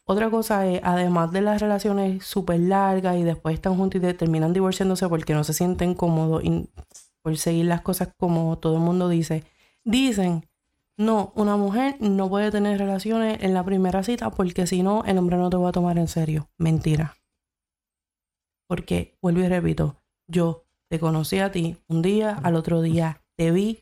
Otra 0.05 0.31
cosa 0.31 0.67
es, 0.67 0.81
además 0.83 1.33
de 1.33 1.43
las 1.43 1.61
relaciones 1.61 2.25
súper 2.25 2.61
largas 2.61 3.17
y 3.17 3.23
después 3.23 3.55
están 3.55 3.77
juntos 3.77 4.03
y 4.03 4.15
terminan 4.15 4.53
divorciándose 4.53 5.09
porque 5.09 5.33
no 5.33 5.45
se 5.45 5.53
sienten 5.53 5.95
cómodos 5.95 6.43
por 7.23 7.37
seguir 7.39 7.67
las 7.67 7.83
cosas 7.83 8.09
como 8.19 8.59
todo 8.59 8.75
el 8.75 8.81
mundo 8.81 9.09
dice, 9.09 9.45
dicen, 9.85 10.49
no, 10.97 11.33
una 11.37 11.57
mujer 11.57 11.97
no 12.01 12.29
puede 12.29 12.51
tener 12.51 12.79
relaciones 12.79 13.43
en 13.43 13.55
la 13.55 13.65
primera 13.65 14.03
cita 14.03 14.31
porque 14.31 14.67
si 14.67 14.83
no, 14.83 15.05
el 15.05 15.19
hombre 15.19 15.37
no 15.37 15.51
te 15.51 15.57
va 15.57 15.69
a 15.69 15.73
tomar 15.73 15.99
en 15.99 16.09
serio. 16.09 16.51
Mentira. 16.59 17.17
Porque, 18.69 19.17
vuelvo 19.23 19.41
y 19.41 19.49
repito, 19.49 19.97
yo 20.27 20.65
te 20.89 20.99
conocí 20.99 21.39
a 21.39 21.53
ti 21.53 21.77
un 21.89 22.03
día, 22.03 22.39
al 22.43 22.57
otro 22.57 22.83
día 22.83 23.23
te 23.37 23.51
vi 23.51 23.82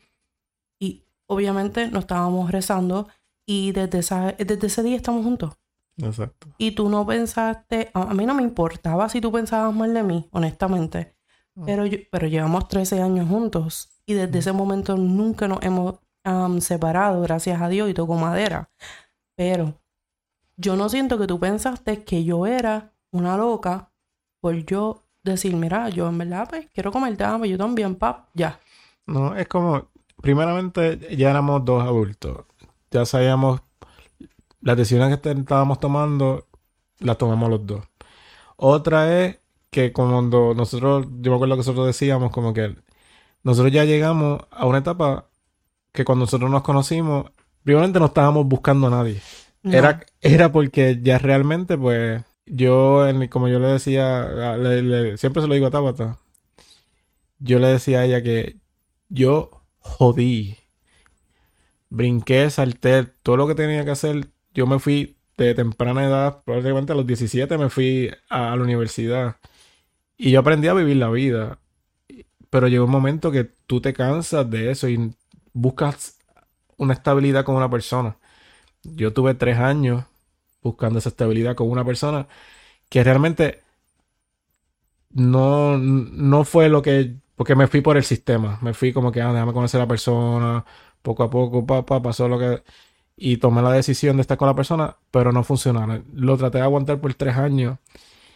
obviamente 1.31 1.87
nos 1.87 2.01
estábamos 2.01 2.51
rezando 2.51 3.07
y 3.45 3.71
desde, 3.71 4.35
desde 4.37 4.67
ese 4.67 4.83
día 4.83 4.97
estamos 4.97 5.23
juntos. 5.23 5.53
Exacto. 5.97 6.47
Y 6.57 6.71
tú 6.71 6.89
no 6.89 7.05
pensaste, 7.05 7.89
a, 7.93 8.13
mí 8.13 8.25
no 8.25 8.33
me 8.33 8.43
importaba 8.43 9.07
si 9.07 9.21
tú 9.21 9.31
pensabas 9.31 9.73
mal 9.73 9.93
de 9.93 10.03
mí, 10.03 10.27
honestamente. 10.31 11.15
Pero, 11.65 11.83
pero 12.11 12.27
llevamos 12.27 12.67
13 12.69 13.01
años 13.01 13.27
juntos 13.27 14.01
y 14.05 14.13
desde 14.13 14.39
ese 14.39 14.51
momento 14.51 14.95
nunca 14.97 15.47
nos 15.47 15.59
hemos 15.61 15.99
separado, 16.59 17.21
gracias 17.21 17.61
a 17.61 17.69
Dios, 17.69 17.89
y 17.89 17.93
toco 17.93 18.15
madera. 18.15 18.69
Pero 19.35 19.75
yo 20.57 20.75
no 20.75 20.89
siento 20.89 21.17
que 21.17 21.27
tú 21.27 21.39
pensaste 21.39 22.03
que 22.03 22.23
yo 22.23 22.45
era 22.45 22.93
una 23.11 23.37
loca 23.37 23.91
por 24.41 24.55
yo 24.65 25.03
decir, 25.23 25.55
mira, 25.55 25.89
yo 25.89 26.07
en 26.07 26.17
verdad, 26.17 26.47
pues 26.49 26.67
quiero 26.73 26.91
comer 26.91 27.15
dama, 27.15 27.45
yo 27.45 27.57
también, 27.57 27.95
pap, 27.95 28.29
ya. 28.33 28.59
No, 29.05 29.35
es 29.35 29.47
como, 29.47 29.90
primeramente 30.21 31.15
ya 31.15 31.29
éramos 31.31 31.65
dos 31.65 31.83
adultos. 31.83 32.45
Ya 32.91 33.05
sabíamos 33.05 33.61
las 34.61 34.77
decisiones 34.77 35.17
que 35.19 35.31
estábamos 35.31 35.79
tomando, 35.79 36.47
las 36.99 37.17
tomamos 37.17 37.49
los 37.49 37.65
dos. 37.65 37.83
Otra 38.57 39.25
es 39.25 39.39
que 39.71 39.91
cuando 39.91 40.53
nosotros, 40.53 41.07
yo 41.21 41.31
me 41.31 41.35
acuerdo 41.35 41.55
que 41.55 41.59
nosotros 41.59 41.87
decíamos 41.87 42.31
como 42.31 42.53
que 42.53 42.75
nosotros 43.43 43.71
ya 43.71 43.85
llegamos 43.85 44.41
a 44.51 44.65
una 44.65 44.79
etapa 44.79 45.29
que 45.91 46.05
cuando 46.05 46.25
nosotros 46.25 46.51
nos 46.51 46.61
conocimos, 46.61 47.31
primeramente 47.63 47.99
no 47.99 48.05
estábamos 48.05 48.45
buscando 48.45 48.87
a 48.87 48.91
nadie. 48.91 49.21
Era, 49.63 50.01
era 50.21 50.51
porque 50.51 50.99
ya 51.01 51.19
realmente, 51.19 51.77
pues, 51.77 52.23
yo, 52.45 53.05
como 53.29 53.47
yo 53.47 53.59
le 53.59 53.67
decía, 53.67 54.55
siempre 55.17 55.41
se 55.41 55.47
lo 55.47 55.53
digo 55.53 55.67
a 55.67 55.71
Tabata, 55.71 56.17
yo 57.39 57.59
le 57.59 57.67
decía 57.67 57.99
a 57.99 58.05
ella 58.05 58.21
que 58.21 58.57
yo 59.09 59.60
jodí, 59.81 60.57
brinqué, 61.89 62.49
salté, 62.49 63.03
todo 63.23 63.37
lo 63.37 63.47
que 63.47 63.55
tenía 63.55 63.83
que 63.85 63.91
hacer 63.91 64.29
yo 64.53 64.67
me 64.67 64.79
fui 64.79 65.17
de 65.37 65.55
temprana 65.55 66.05
edad, 66.05 66.43
probablemente 66.43 66.93
a 66.93 66.95
los 66.95 67.07
17 67.07 67.57
me 67.57 67.69
fui 67.69 68.11
a, 68.29 68.55
la 68.55 68.63
universidad. 68.63 69.37
Y 70.17 70.31
yo 70.31 70.39
aprendí 70.41 70.67
a 70.67 70.73
vivir 70.73 70.97
la 70.97 71.09
vida. 71.09 71.59
Pero 72.49 72.67
llegó 72.67 72.85
un 72.85 72.91
momento 72.91 73.31
que 73.31 73.45
tú 73.67 73.81
te 73.81 73.93
cansas 73.93 74.49
de 74.49 74.71
eso 74.71 74.89
y 74.89 75.15
buscas 75.53 76.19
una 76.77 76.93
estabilidad 76.93 77.45
con 77.45 77.55
una 77.55 77.69
persona. 77.69 78.17
Yo 78.83 79.13
tuve 79.13 79.35
tres 79.35 79.57
años 79.57 80.05
buscando 80.61 80.99
esa 80.99 81.09
estabilidad 81.09 81.55
con 81.55 81.69
una 81.69 81.85
persona 81.85 82.27
que 82.89 83.03
realmente 83.03 83.61
no, 85.11 85.77
no 85.77 86.43
fue 86.45 86.69
lo 86.69 86.81
que... 86.81 87.15
Porque 87.41 87.55
me 87.55 87.65
fui 87.65 87.81
por 87.81 87.97
el 87.97 88.03
sistema. 88.03 88.59
Me 88.61 88.75
fui 88.75 88.93
como 88.93 89.11
que, 89.11 89.19
ah, 89.19 89.33
déjame 89.33 89.51
conocer 89.51 89.81
a 89.81 89.85
la 89.85 89.87
persona. 89.87 90.63
Poco 91.01 91.23
a 91.23 91.29
poco, 91.31 91.65
papá, 91.65 91.99
pasó 91.99 92.27
lo 92.27 92.37
que 92.37 92.61
y 93.17 93.37
tomé 93.37 93.63
la 93.63 93.71
decisión 93.71 94.17
de 94.17 94.21
estar 94.21 94.37
con 94.37 94.47
la 94.47 94.53
persona, 94.53 94.97
pero 95.09 95.31
no 95.31 95.43
funcionaron. 95.43 96.05
Lo 96.13 96.37
traté 96.37 96.59
de 96.59 96.65
aguantar 96.65 97.01
por 97.01 97.15
tres 97.15 97.35
años 97.37 97.79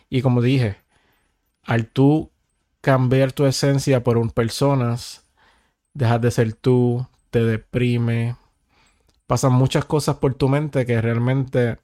y 0.10 0.24
como 0.24 0.42
dije, 0.42 0.78
al 1.62 1.86
tú 1.88 2.32
cambiar 2.82 3.32
tu 3.32 3.46
esencia 3.46 4.04
por 4.04 4.18
un 4.18 4.32
personas, 4.32 5.24
dejas 5.94 6.22
de 6.22 6.32
ser 6.32 6.54
tú, 6.54 7.08
te 7.30 7.44
deprime, 7.44 8.38
pasan 9.28 9.54
muchas 9.54 9.86
cosas 9.86 10.16
por 10.18 10.34
tu 10.34 10.50
mente 10.50 10.88
que 10.88 11.00
realmente 11.00 11.78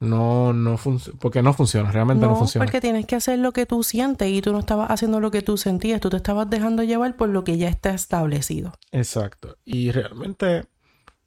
no, 0.00 0.52
no 0.52 0.76
funciona, 0.76 1.18
porque 1.20 1.42
no 1.42 1.52
funciona, 1.52 1.90
realmente 1.90 2.24
no, 2.24 2.32
no 2.32 2.36
funciona. 2.36 2.64
Porque 2.64 2.80
tienes 2.80 3.06
que 3.06 3.16
hacer 3.16 3.38
lo 3.38 3.52
que 3.52 3.66
tú 3.66 3.82
sientes 3.82 4.28
y 4.28 4.40
tú 4.40 4.52
no 4.52 4.60
estabas 4.60 4.90
haciendo 4.90 5.20
lo 5.20 5.30
que 5.30 5.42
tú 5.42 5.56
sentías, 5.56 6.00
tú 6.00 6.10
te 6.10 6.16
estabas 6.16 6.48
dejando 6.48 6.84
llevar 6.84 7.16
por 7.16 7.28
lo 7.28 7.44
que 7.44 7.58
ya 7.58 7.68
está 7.68 7.90
establecido. 7.90 8.72
Exacto. 8.92 9.56
Y 9.64 9.90
realmente 9.90 10.66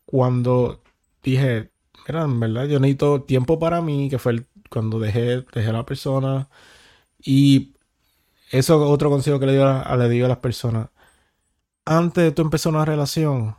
cuando 0.05 0.81
dije, 1.23 1.71
mira, 2.07 2.23
en 2.23 2.39
verdad, 2.39 2.65
yo 2.65 2.79
necesito 2.79 3.23
tiempo 3.23 3.59
para 3.59 3.81
mí, 3.81 4.09
que 4.09 4.19
fue 4.19 4.45
cuando 4.69 4.99
dejé, 4.99 5.45
dejé 5.53 5.69
a 5.69 5.73
la 5.73 5.85
persona. 5.85 6.49
Y 7.21 7.75
eso 8.51 8.83
es 8.83 8.89
otro 8.89 9.09
consejo 9.09 9.39
que 9.39 9.45
le 9.47 9.53
digo 9.53 9.65
a, 9.65 9.95
le 9.97 10.09
digo 10.09 10.25
a 10.25 10.29
las 10.29 10.37
personas. 10.37 10.89
Antes 11.85 12.23
de 12.23 12.31
tú 12.31 12.41
empezar 12.41 12.73
una 12.73 12.85
relación, 12.85 13.55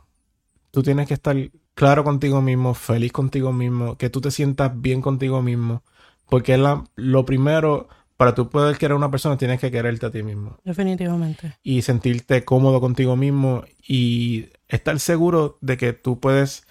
tú 0.71 0.81
tienes 0.81 1.07
que 1.07 1.13
estar 1.13 1.35
claro 1.73 2.03
contigo 2.03 2.41
mismo, 2.41 2.73
feliz 2.73 3.11
contigo 3.11 3.51
mismo, 3.51 3.97
que 3.97 4.09
tú 4.09 4.21
te 4.21 4.31
sientas 4.31 4.71
bien 4.81 5.01
contigo 5.01 5.41
mismo. 5.41 5.83
Porque 6.29 6.57
la, 6.57 6.83
lo 6.95 7.25
primero, 7.25 7.87
para 8.17 8.33
tú 8.33 8.49
poder 8.49 8.77
querer 8.77 8.93
a 8.93 8.97
una 8.97 9.11
persona, 9.11 9.37
tienes 9.37 9.59
que 9.59 9.71
quererte 9.71 10.05
a 10.05 10.11
ti 10.11 10.23
mismo. 10.23 10.57
Definitivamente. 10.63 11.57
Y 11.63 11.81
sentirte 11.81 12.43
cómodo 12.45 12.79
contigo 12.79 13.15
mismo 13.15 13.63
y 13.87 14.49
estar 14.67 14.99
seguro 14.99 15.57
de 15.61 15.77
que 15.77 15.93
tú 15.93 16.19
puedes 16.19 16.65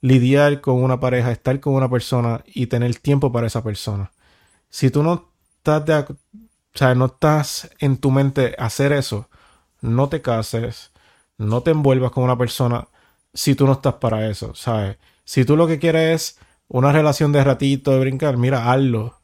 lidiar 0.00 0.60
con 0.60 0.82
una 0.82 1.00
pareja, 1.00 1.32
estar 1.32 1.58
con 1.60 1.74
una 1.74 1.90
persona 1.90 2.42
y 2.46 2.66
tener 2.66 2.96
tiempo 2.96 3.32
para 3.32 3.46
esa 3.46 3.62
persona. 3.62 4.10
Si 4.68 4.90
tú 4.90 5.02
no 5.02 5.30
estás 5.56 5.84
de, 5.86 5.94
o 5.94 6.16
sea, 6.74 6.94
no 6.94 7.06
estás 7.06 7.70
en 7.78 7.96
tu 7.96 8.10
mente 8.10 8.54
hacer 8.58 8.92
eso, 8.92 9.28
no 9.80 10.08
te 10.08 10.20
cases, 10.22 10.92
no 11.36 11.62
te 11.62 11.70
envuelvas 11.70 12.10
con 12.12 12.24
una 12.24 12.36
persona 12.36 12.88
si 13.32 13.54
tú 13.54 13.66
no 13.66 13.72
estás 13.72 13.94
para 13.94 14.28
eso, 14.28 14.54
¿sabes? 14.54 14.96
Si 15.24 15.44
tú 15.44 15.56
lo 15.56 15.66
que 15.66 15.78
quieres 15.78 16.14
es 16.14 16.38
una 16.68 16.92
relación 16.92 17.32
de 17.32 17.44
ratito, 17.44 17.92
de 17.92 18.00
brincar, 18.00 18.36
mira, 18.36 18.70
hazlo. 18.70 19.14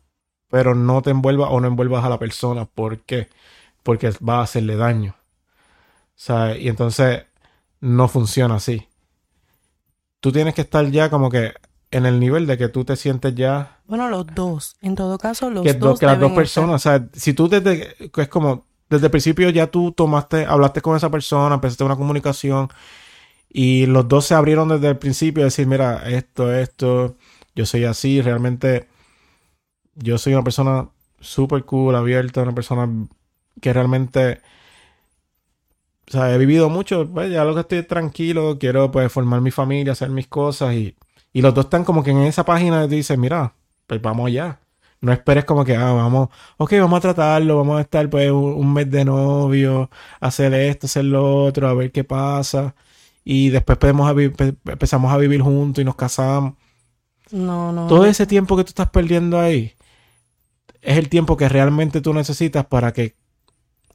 Pero 0.49 0.75
no 0.75 1.03
te 1.03 1.11
envuelvas 1.11 1.49
o 1.51 1.61
no 1.61 1.67
envuelvas 1.67 2.05
a 2.05 2.09
la 2.09 2.19
persona. 2.19 2.64
¿Por 2.64 3.01
qué? 3.01 3.29
Porque 3.83 4.12
va 4.27 4.38
a 4.38 4.43
hacerle 4.43 4.77
daño. 4.77 5.17
¿Sabes? 6.14 6.61
Y 6.61 6.69
entonces 6.69 7.25
no 7.81 8.09
funciona 8.09 8.57
así. 8.57 8.88
Tú 10.21 10.33
tienes 10.33 10.55
que 10.55 10.62
estar 10.62 10.88
ya 10.90 11.11
como 11.11 11.31
que 11.31 11.55
en 11.90 12.07
el 12.07 12.19
nivel 12.19 12.47
de 12.47 12.59
que 12.59 12.69
tú 12.69 12.85
te 12.85 12.97
sientes 12.97 13.35
ya. 13.35 13.79
Bueno, 13.87 14.09
los 14.09 14.27
dos. 14.35 14.77
En 14.81 14.95
todo 14.95 15.19
caso, 15.19 15.51
los 15.51 15.64
dos. 15.79 15.99
Que 15.99 16.07
las 16.07 16.19
dos 16.19 16.33
personas. 16.33 16.75
O 16.75 16.79
sea, 16.79 17.09
si 17.12 17.35
tú 17.35 17.49
desde. 17.49 17.95
Es 18.17 18.29
como. 18.29 18.67
Desde 18.88 19.07
el 19.07 19.11
principio 19.11 19.51
ya 19.51 19.67
tú 19.67 19.93
tomaste. 19.93 20.45
Hablaste 20.45 20.81
con 20.81 20.97
esa 20.97 21.11
persona, 21.11 21.55
empezaste 21.55 21.85
una 21.85 21.97
comunicación. 21.97 22.69
Y 23.55 23.87
los 23.87 24.07
dos 24.09 24.27
se 24.27 24.35
abrieron 24.35 24.69
desde 24.69 24.88
el 24.88 24.99
principio. 24.99 25.45
decir, 25.45 25.67
mira, 25.67 26.09
esto, 26.11 26.53
esto. 26.55 27.17
Yo 27.55 27.67
soy 27.67 27.85
así. 27.85 28.21
Realmente. 28.21 28.88
Yo 29.95 30.19
soy 30.19 30.35
una 30.35 30.45
persona 30.45 30.90
súper 31.21 31.64
cool, 31.64 31.95
abierta. 31.97 32.43
Una 32.43 32.55
persona 32.55 32.88
que 33.61 33.73
realmente 33.73 34.43
o 36.09 36.12
sea, 36.12 36.35
he 36.35 36.38
vivido 36.38 36.69
mucho, 36.69 37.09
pues 37.12 37.31
ya 37.33 37.45
lo 37.45 37.55
que 37.55 37.61
estoy 37.61 37.83
tranquilo, 37.83 38.59
quiero 38.59 38.90
pues 38.90 39.11
formar 39.11 39.40
mi 39.40 39.51
familia, 39.51 39.93
hacer 39.93 40.11
mis 40.11 40.29
cosas 40.29 40.75
y, 40.75 40.97
y 41.33 41.40
los 41.43 41.55
dos 41.55 41.67
están 41.67 41.85
como 41.85 42.03
que 42.03 42.11
en 42.11 42.19
esa 42.19 42.45
página 42.45 42.87
dicen, 42.87 43.21
mira, 43.21 43.55
pues 43.87 44.03
vamos 44.03 44.27
allá. 44.29 44.61
No 45.01 45.12
esperes 45.12 45.45
como 45.45 45.64
que, 45.64 45.77
ah, 45.77 45.93
vamos, 45.93 46.31
ok, 46.57 46.73
vamos 46.81 46.99
a 46.99 47.01
tratarlo, 47.03 47.57
vamos 47.59 47.79
a 47.79 47.83
estar 47.83 48.09
pues 48.11 48.31
un, 48.31 48.55
un 48.55 48.73
mes 48.73 48.90
de 48.90 49.05
novio, 49.05 49.90
hacer 50.21 50.55
esto, 50.55 50.87
hacer 50.87 51.05
lo 51.07 51.45
otro, 51.45 51.69
a 51.69 51.75
ver 51.75 51.93
qué 51.93 52.05
pasa. 52.05 52.75
Y 53.24 53.48
después 53.48 53.78
podemos 53.78 54.08
a 54.08 54.20
empezamos 54.20 55.12
a 55.12 55.16
vivir 55.16 55.40
juntos 55.40 55.80
y 55.80 55.84
nos 55.84 55.96
casamos. 55.96 56.54
No, 57.30 57.72
no. 57.72 57.87
Todo 57.87 58.04
ese 58.04 58.26
tiempo 58.26 58.56
que 58.56 58.64
tú 58.64 58.68
estás 58.68 58.90
perdiendo 58.90 59.40
ahí 59.40 59.72
es 60.82 60.98
el 60.98 61.08
tiempo 61.08 61.37
que 61.37 61.48
realmente 61.48 62.00
tú 62.02 62.12
necesitas 62.12 62.66
para 62.66 62.92
que 62.92 63.14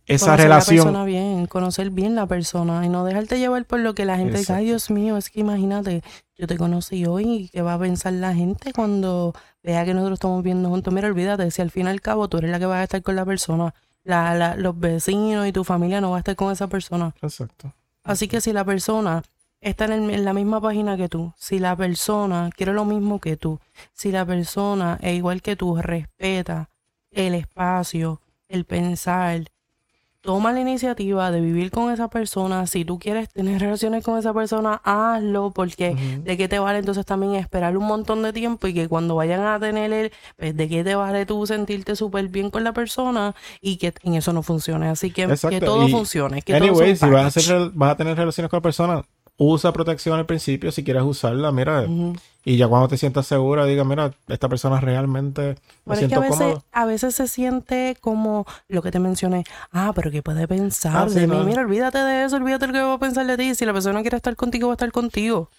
esa 0.07 0.25
conocer 0.25 0.43
relación... 0.45 0.77
la 0.77 0.83
persona 0.85 1.05
bien, 1.05 1.45
conocer 1.45 1.89
bien 1.91 2.15
la 2.15 2.25
persona 2.25 2.83
y 2.83 2.89
no 2.89 3.05
dejarte 3.05 3.37
llevar 3.37 3.65
por 3.65 3.79
lo 3.79 3.93
que 3.93 4.05
la 4.05 4.17
gente 4.17 4.39
dice, 4.39 4.53
ay. 4.53 4.65
Dios 4.65 4.89
mío, 4.89 5.15
es 5.17 5.29
que 5.29 5.41
imagínate, 5.41 6.01
yo 6.35 6.47
te 6.47 6.57
conocí 6.57 7.05
hoy 7.05 7.25
y 7.31 7.49
qué 7.49 7.61
va 7.61 7.75
a 7.75 7.79
pensar 7.79 8.13
la 8.13 8.33
gente 8.33 8.73
cuando 8.73 9.35
vea 9.61 9.85
que 9.85 9.93
nosotros 9.93 10.15
estamos 10.17 10.43
viendo 10.43 10.69
juntos. 10.69 10.91
Mira, 10.91 11.07
olvídate, 11.07 11.51
si 11.51 11.61
al 11.61 11.69
fin 11.69 11.85
y 11.85 11.89
al 11.89 12.01
cabo 12.01 12.27
tú 12.27 12.39
eres 12.39 12.49
la 12.49 12.57
que 12.57 12.65
va 12.65 12.79
a 12.79 12.83
estar 12.83 13.03
con 13.03 13.15
la 13.15 13.25
persona, 13.25 13.75
la, 14.03 14.33
la- 14.33 14.55
los 14.55 14.79
vecinos 14.79 15.45
y 15.47 15.51
tu 15.51 15.63
familia 15.63 16.01
no 16.01 16.09
va 16.09 16.17
a 16.17 16.19
estar 16.21 16.35
con 16.35 16.51
esa 16.51 16.65
persona. 16.65 17.13
Exacto. 17.21 17.71
Así 18.03 18.27
que 18.27 18.41
si 18.41 18.53
la 18.53 18.63
persona 18.65 19.23
está 19.61 19.85
en, 19.85 20.25
la 20.25 20.33
misma 20.33 20.61
página 20.61 20.97
que 20.97 21.09
tú, 21.09 21.33
si 21.37 21.59
la 21.59 21.75
persona 21.75 22.49
quiere 22.55 22.73
lo 22.73 22.85
mismo 22.85 23.19
que 23.19 23.37
tú, 23.37 23.59
si 23.93 24.11
la 24.11 24.25
persona 24.25 24.97
es 25.01 25.15
igual 25.15 25.41
que 25.41 25.55
tú, 25.55 25.75
respeta 25.77 26.69
el 27.11 27.35
espacio, 27.35 28.21
el 28.47 28.65
pensar, 28.65 29.45
toma 30.21 30.51
la 30.51 30.59
iniciativa 30.59 31.31
de 31.31 31.39
vivir 31.39 31.71
con 31.71 31.91
esa 31.91 32.09
persona, 32.09 32.67
si 32.67 32.83
tú 32.83 32.99
quieres 32.99 33.29
tener 33.29 33.61
relaciones 33.61 34.03
con 34.03 34.17
esa 34.17 34.33
persona, 34.33 34.81
hazlo, 34.83 35.51
porque 35.51 35.95
de 36.23 36.37
qué 36.37 36.47
te 36.47 36.59
vale 36.59 36.79
entonces 36.79 37.05
también 37.05 37.35
esperar 37.35 37.77
un 37.77 37.85
montón 37.85 38.21
de 38.21 38.33
tiempo 38.33 38.67
y 38.67 38.73
que 38.73 38.87
cuando 38.89 39.15
vayan 39.15 39.41
a 39.41 39.59
tener 39.59 39.93
el, 39.93 40.11
pues 40.35 40.55
de 40.55 40.67
qué 40.67 40.83
te 40.83 40.95
vale 40.95 41.25
tú 41.25 41.45
sentirte 41.47 41.95
súper 41.95 42.27
bien 42.27 42.49
con 42.49 42.63
la 42.63 42.73
persona 42.73 43.33
y 43.61 43.77
que 43.77 43.93
en 44.03 44.15
eso 44.15 44.33
no 44.33 44.43
funcione. 44.43 44.89
Así 44.89 45.11
que, 45.11 45.27
que 45.49 45.61
todo 45.61 45.87
y 45.87 45.91
funcione. 45.91 46.41
Que 46.41 46.53
Anyway, 46.53 46.95
si 46.95 47.09
vas 47.09 47.23
a, 47.23 47.39
hacer, 47.39 47.71
vas 47.73 47.91
a 47.91 47.95
tener 47.95 48.17
relaciones 48.17 48.49
con 48.49 48.57
la 48.57 48.61
persona, 48.61 49.03
usa 49.37 49.71
protección 49.71 50.19
al 50.19 50.25
principio 50.25 50.71
si 50.71 50.83
quieres 50.83 51.03
usarla, 51.03 51.51
mira. 51.51 51.87
Y 52.45 52.57
ya 52.57 52.67
cuando 52.67 52.87
te 52.87 52.97
sientas 52.97 53.27
segura, 53.27 53.65
diga, 53.65 53.83
mira, 53.83 54.11
esta 54.27 54.47
persona 54.49 54.79
realmente 54.79 55.55
me 55.85 55.95
Pero 55.95 55.99
es 55.99 56.07
que 56.07 56.07
siento 56.07 56.19
a 56.19 56.21
veces, 56.21 56.37
cómodo. 56.39 56.63
a 56.71 56.85
veces 56.85 57.15
se 57.15 57.27
siente 57.27 57.97
como 57.99 58.45
lo 58.69 58.81
que 58.81 58.91
te 58.91 58.99
mencioné. 58.99 59.43
Ah, 59.71 59.91
pero 59.93 60.09
¿qué 60.09 60.23
puede 60.23 60.47
pensar 60.47 61.07
Ah, 61.07 61.09
sí, 61.09 61.19
de 61.19 61.27
mí? 61.27 61.35
no. 61.35 61.43
Mira, 61.43 61.61
olvídate 61.61 61.97
de 61.99 62.23
eso, 62.25 62.37
olvídate 62.37 62.67
de 62.67 62.73
lo 62.73 62.79
que 62.79 62.83
va 62.83 62.93
a 62.93 62.99
pensar 62.99 63.25
de 63.27 63.37
ti. 63.37 63.55
Si 63.55 63.65
la 63.65 63.73
persona 63.73 64.01
quiere 64.01 64.17
estar 64.17 64.35
contigo, 64.35 64.67
va 64.67 64.73
a 64.73 64.75
estar 64.75 64.91
contigo. 64.91 65.49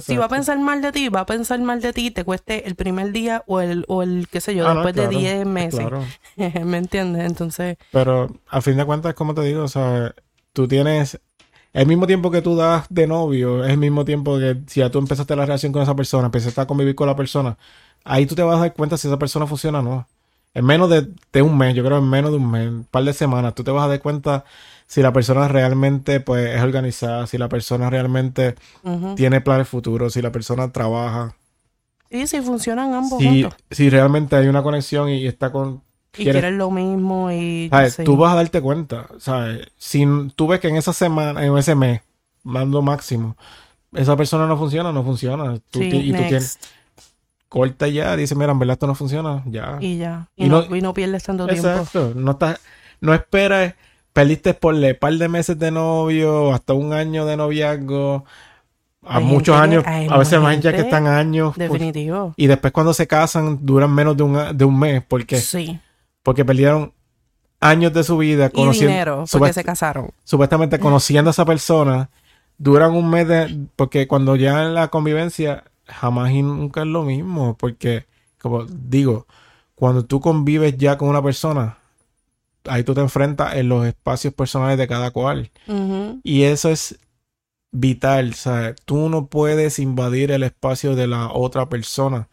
Si 0.00 0.18
va 0.18 0.26
a 0.26 0.28
pensar 0.28 0.58
mal 0.58 0.82
de 0.82 0.92
ti, 0.92 1.08
va 1.08 1.20
a 1.20 1.26
pensar 1.26 1.58
mal 1.60 1.80
de 1.80 1.94
ti, 1.94 2.10
te 2.10 2.22
cueste 2.22 2.68
el 2.68 2.74
primer 2.74 3.10
día 3.10 3.42
o 3.46 3.60
el, 3.60 3.86
o 3.88 4.02
el 4.02 4.28
qué 4.30 4.40
sé 4.42 4.54
yo, 4.54 4.68
Ah, 4.68 4.74
no, 4.74 4.84
después 4.84 4.94
claro, 4.94 5.10
de 5.10 5.16
10 5.16 5.46
meses. 5.46 5.80
claro. 5.80 6.04
¿Me 6.64 6.76
entiendes? 6.76 7.24
Entonces, 7.24 7.78
Pero 7.90 8.28
a 8.48 8.60
fin 8.60 8.76
de 8.76 8.84
cuentas, 8.84 9.14
como 9.14 9.32
te 9.34 9.40
digo, 9.42 9.62
o 9.64 9.68
sea, 9.68 10.14
tú 10.52 10.68
tienes 10.68 11.18
el 11.72 11.86
mismo 11.86 12.06
tiempo 12.06 12.30
que 12.30 12.42
tú 12.42 12.56
das 12.56 12.86
de 12.88 13.06
novio, 13.06 13.64
es 13.64 13.70
el 13.70 13.78
mismo 13.78 14.04
tiempo 14.04 14.38
que 14.38 14.58
si 14.66 14.80
ya 14.80 14.90
tú 14.90 14.98
empezaste 14.98 15.36
la 15.36 15.44
relación 15.46 15.72
con 15.72 15.82
esa 15.82 15.94
persona, 15.94 16.26
empezaste 16.26 16.60
a 16.60 16.66
convivir 16.66 16.94
con 16.94 17.06
la 17.06 17.16
persona, 17.16 17.56
ahí 18.04 18.26
tú 18.26 18.34
te 18.34 18.42
vas 18.42 18.56
a 18.56 18.60
dar 18.60 18.74
cuenta 18.74 18.96
si 18.96 19.08
esa 19.08 19.18
persona 19.18 19.46
funciona 19.46 19.80
o 19.80 19.82
no. 19.82 20.08
En 20.54 20.64
menos 20.64 20.88
de, 20.90 21.08
de 21.32 21.42
un 21.42 21.56
mes, 21.56 21.74
yo 21.74 21.84
creo 21.84 21.98
en 21.98 22.08
menos 22.08 22.30
de 22.32 22.38
un 22.38 22.50
mes, 22.50 22.68
un 22.68 22.84
par 22.84 23.04
de 23.04 23.12
semanas, 23.12 23.54
tú 23.54 23.62
te 23.64 23.70
vas 23.70 23.84
a 23.84 23.88
dar 23.88 24.00
cuenta 24.00 24.44
si 24.86 25.02
la 25.02 25.12
persona 25.12 25.46
realmente 25.46 26.20
pues 26.20 26.54
es 26.56 26.62
organizada, 26.62 27.26
si 27.26 27.38
la 27.38 27.48
persona 27.48 27.90
realmente 27.90 28.54
tiene 29.14 29.40
planes 29.42 29.68
futuros, 29.68 30.14
si 30.14 30.22
la 30.22 30.32
persona 30.32 30.72
trabaja, 30.72 31.36
sí, 32.10 32.26
sí, 32.26 32.40
funcionan 32.40 32.94
ambos 32.94 33.18
si, 33.18 33.42
juntos. 33.42 33.54
si 33.70 33.90
realmente 33.90 34.36
hay 34.36 34.48
una 34.48 34.62
conexión 34.62 35.10
y 35.10 35.26
está 35.26 35.52
con... 35.52 35.82
Y 36.16 36.24
quieres- 36.24 36.52
lo 36.54 36.70
mismo 36.70 37.30
y... 37.30 37.68
¿sabes? 37.70 37.96
Tú 38.04 38.16
vas 38.16 38.32
a 38.32 38.36
darte 38.36 38.60
cuenta, 38.60 39.06
¿sabes? 39.18 39.68
Si 39.76 40.04
tú 40.34 40.46
ves 40.48 40.58
que 40.60 40.68
en 40.68 40.76
esa 40.76 40.92
semana, 40.92 41.44
en 41.44 41.56
ese 41.58 41.74
mes, 41.74 42.00
mando 42.42 42.82
máximo, 42.82 43.36
esa 43.94 44.16
persona 44.16 44.46
no 44.46 44.56
funciona, 44.56 44.92
no 44.92 45.02
funciona. 45.04 45.58
Tú 45.70 45.78
Sí, 45.80 45.86
y 45.88 46.06
tú 46.12 46.12
next. 46.12 46.28
tienes, 46.28 46.58
corta 47.48 47.88
ya, 47.88 48.16
dice, 48.16 48.34
mira, 48.34 48.52
en 48.52 48.58
verdad 48.58 48.74
esto 48.74 48.86
no 48.86 48.94
funciona, 48.94 49.42
ya. 49.46 49.78
Y 49.80 49.98
ya. 49.98 50.28
Y, 50.36 50.46
Y 50.46 50.48
no, 50.48 50.62
no- 50.68 50.76
y 50.76 50.80
no 50.80 50.92
pierdes 50.94 51.22
tanto 51.24 51.46
tiempo. 51.46 51.68
No 52.14 52.32
estás, 52.32 52.60
no 53.00 53.14
esperes, 53.14 53.74
perdiste 54.12 54.54
por 54.54 54.74
un 54.74 54.96
par 54.98 55.12
de 55.14 55.28
meses 55.28 55.58
de 55.58 55.70
novio, 55.70 56.52
hasta 56.52 56.72
un 56.72 56.92
año 56.92 57.24
de 57.26 57.36
noviazgo, 57.36 58.24
a 59.06 59.18
Hay 59.18 59.24
muchos 59.24 59.56
años, 59.56 59.84
que- 59.84 60.08
a 60.10 60.18
veces 60.18 60.40
más 60.40 60.58
ya 60.60 60.72
que 60.72 60.80
están 60.80 61.06
años, 61.06 61.54
pues, 61.56 61.70
Definitivo. 61.70 62.34
y 62.36 62.46
después 62.46 62.72
cuando 62.72 62.92
se 62.92 63.06
casan 63.06 63.64
duran 63.64 63.94
menos 63.94 64.16
de 64.16 64.22
un, 64.24 64.56
de 64.56 64.64
un 64.64 64.78
mes, 64.78 65.02
porque, 65.06 65.38
Sí. 65.40 65.78
Porque 66.28 66.44
perdieron 66.44 66.92
años 67.58 67.94
de 67.94 68.04
su 68.04 68.18
vida 68.18 68.48
Y 68.48 68.50
conociendo, 68.50 68.92
dinero, 68.92 69.24
porque 69.32 69.54
se 69.54 69.64
casaron. 69.64 70.10
supuestamente 70.24 70.78
conociendo 70.78 71.30
a 71.30 71.32
esa 71.32 71.46
persona, 71.46 72.10
duran 72.58 72.92
un 72.92 73.08
mes 73.08 73.26
de, 73.26 73.66
porque 73.76 74.06
cuando 74.06 74.36
ya 74.36 74.62
en 74.62 74.74
la 74.74 74.88
convivencia 74.88 75.64
jamás 75.86 76.30
y 76.32 76.42
nunca 76.42 76.82
es 76.82 76.86
lo 76.86 77.02
mismo, 77.02 77.56
porque 77.56 78.04
como 78.38 78.66
digo, 78.66 79.26
cuando 79.74 80.04
tú 80.04 80.20
convives 80.20 80.76
ya 80.76 80.98
con 80.98 81.08
una 81.08 81.22
persona, 81.22 81.78
ahí 82.66 82.84
tú 82.84 82.92
te 82.92 83.00
enfrentas 83.00 83.56
en 83.56 83.70
los 83.70 83.86
espacios 83.86 84.34
personales 84.34 84.76
de 84.76 84.86
cada 84.86 85.10
cual 85.12 85.50
y 86.22 86.42
eso 86.42 86.68
es 86.68 86.98
vital, 87.72 88.34
¿sabes? 88.34 88.76
Tú 88.84 89.08
no 89.08 89.28
puedes 89.28 89.78
invadir 89.78 90.30
el 90.30 90.42
espacio 90.42 90.94
de 90.94 91.06
la 91.06 91.32
otra 91.32 91.70
persona. 91.70 92.28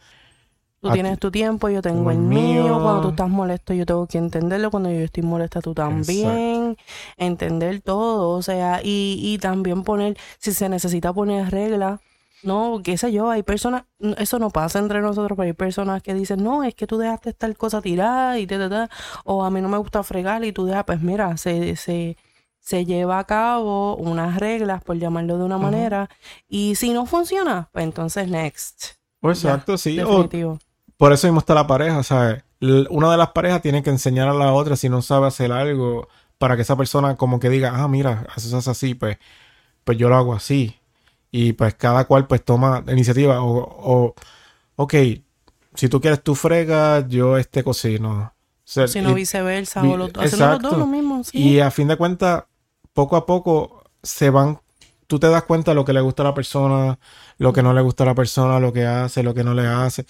Tú 0.85 0.91
tienes 0.93 1.13
ti- 1.13 1.19
tu 1.19 1.31
tiempo, 1.31 1.69
yo 1.69 1.81
tengo 1.81 2.11
el 2.11 2.17
mío. 2.17 2.63
mío. 2.63 2.79
Cuando 2.81 3.01
tú 3.01 3.09
estás 3.09 3.29
molesto, 3.29 3.73
yo 3.73 3.85
tengo 3.85 4.05
que 4.07 4.17
entenderlo. 4.17 4.69
Cuando 4.71 4.91
yo 4.91 4.99
estoy 4.99 5.23
molesta, 5.23 5.61
tú 5.61 5.73
también. 5.73 6.77
Entender 7.17 7.81
todo. 7.81 8.29
O 8.29 8.41
sea, 8.41 8.81
y, 8.83 9.19
y 9.21 9.37
también 9.39 9.83
poner, 9.83 10.17
si 10.37 10.51
se 10.53 10.69
necesita 10.69 11.11
poner 11.13 11.49
reglas, 11.51 11.99
no, 12.43 12.81
qué 12.83 12.95
sé 12.97 13.11
yo, 13.11 13.31
hay 13.31 13.41
personas, 13.41 13.85
eso 14.19 14.37
no 14.37 14.51
pasa 14.51 14.77
entre 14.77 15.01
nosotros, 15.01 15.35
pero 15.35 15.47
hay 15.47 15.53
personas 15.53 16.03
que 16.03 16.13
dicen, 16.13 16.43
no, 16.43 16.63
es 16.63 16.75
que 16.75 16.85
tú 16.85 16.97
dejaste 16.99 17.33
tal 17.33 17.57
cosa 17.57 17.81
tirada 17.81 18.37
y 18.37 18.45
te, 18.45 18.59
te, 18.59 18.69
te", 18.69 18.87
o 19.23 19.43
a 19.43 19.49
mí 19.49 19.61
no 19.61 19.69
me 19.69 19.79
gusta 19.79 20.03
fregar 20.03 20.43
y 20.45 20.51
tú 20.51 20.65
dejas, 20.65 20.83
pues 20.85 21.01
mira, 21.01 21.37
se, 21.37 21.75
se, 21.75 22.17
se 22.59 22.85
lleva 22.85 23.17
a 23.17 23.23
cabo 23.23 23.95
unas 23.95 24.37
reglas, 24.39 24.83
por 24.83 24.97
llamarlo 24.99 25.39
de 25.39 25.43
una 25.43 25.57
manera, 25.57 26.09
y 26.47 26.75
si 26.75 26.93
no 26.93 27.07
funciona, 27.07 27.69
pues 27.71 27.83
entonces 27.83 28.27
next. 28.29 28.91
Ya, 29.41 29.49
exacto, 29.49 29.77
sí. 29.79 29.97
O 29.99 30.03
Definitivo. 30.05 30.59
Por 30.97 31.13
eso 31.13 31.27
mismo 31.27 31.39
está 31.39 31.53
la 31.53 31.67
pareja, 31.67 32.03
¿sabes? 32.03 32.43
Una 32.61 33.11
de 33.11 33.17
las 33.17 33.29
parejas 33.29 33.61
tiene 33.61 33.83
que 33.83 33.89
enseñar 33.89 34.27
a 34.29 34.33
la 34.33 34.53
otra 34.53 34.75
si 34.75 34.89
no 34.89 35.01
sabe 35.01 35.27
hacer 35.27 35.51
algo 35.51 36.07
para 36.37 36.55
que 36.55 36.63
esa 36.63 36.75
persona 36.75 37.15
como 37.17 37.39
que 37.39 37.49
diga, 37.49 37.73
ah, 37.83 37.87
mira, 37.87 38.25
eso 38.35 38.49
se 38.49 38.55
hace 38.55 38.71
así, 38.71 38.95
pues, 38.95 39.17
pues 39.83 39.97
yo 39.97 40.09
lo 40.09 40.15
hago 40.17 40.33
así. 40.33 40.75
Y 41.31 41.53
pues 41.53 41.75
cada 41.75 42.05
cual 42.05 42.27
pues 42.27 42.43
toma 42.45 42.83
iniciativa 42.87 43.41
o, 43.41 43.57
o 43.57 44.15
ok, 44.77 44.93
si 45.73 45.89
tú 45.89 45.99
quieres 46.01 46.23
tú 46.23 46.35
fregas, 46.35 47.05
yo 47.09 47.37
este 47.37 47.63
cocino. 47.63 48.11
O 48.13 48.31
sea, 48.63 48.87
Si 48.87 49.01
no 49.01 49.13
viceversa, 49.13 49.81
vi- 49.81 49.89
o 49.89 50.21
haciendo 50.21 50.47
los 50.53 50.61
dos 50.61 50.77
lo 50.79 50.87
mismo, 50.87 51.23
sí. 51.23 51.37
Y 51.37 51.59
a 51.59 51.69
fin 51.71 51.87
de 51.87 51.97
cuentas, 51.97 52.45
poco 52.93 53.15
a 53.17 53.25
poco 53.25 53.83
se 54.01 54.29
van, 54.29 54.59
tú 55.07 55.19
te 55.19 55.27
das 55.29 55.43
cuenta 55.43 55.71
de 55.71 55.75
lo 55.75 55.85
que 55.85 55.93
le 55.93 56.01
gusta 56.01 56.23
a 56.23 56.27
la 56.27 56.33
persona, 56.33 56.97
lo 57.37 57.53
que 57.53 57.61
no 57.61 57.73
le 57.73 57.81
gusta 57.81 58.03
a 58.03 58.07
la 58.07 58.15
persona, 58.15 58.59
lo 58.59 58.71
que 58.71 58.85
hace, 58.85 59.21
lo 59.21 59.33
que 59.33 59.43
no 59.43 59.53
le 59.53 59.67
hace. 59.67 60.05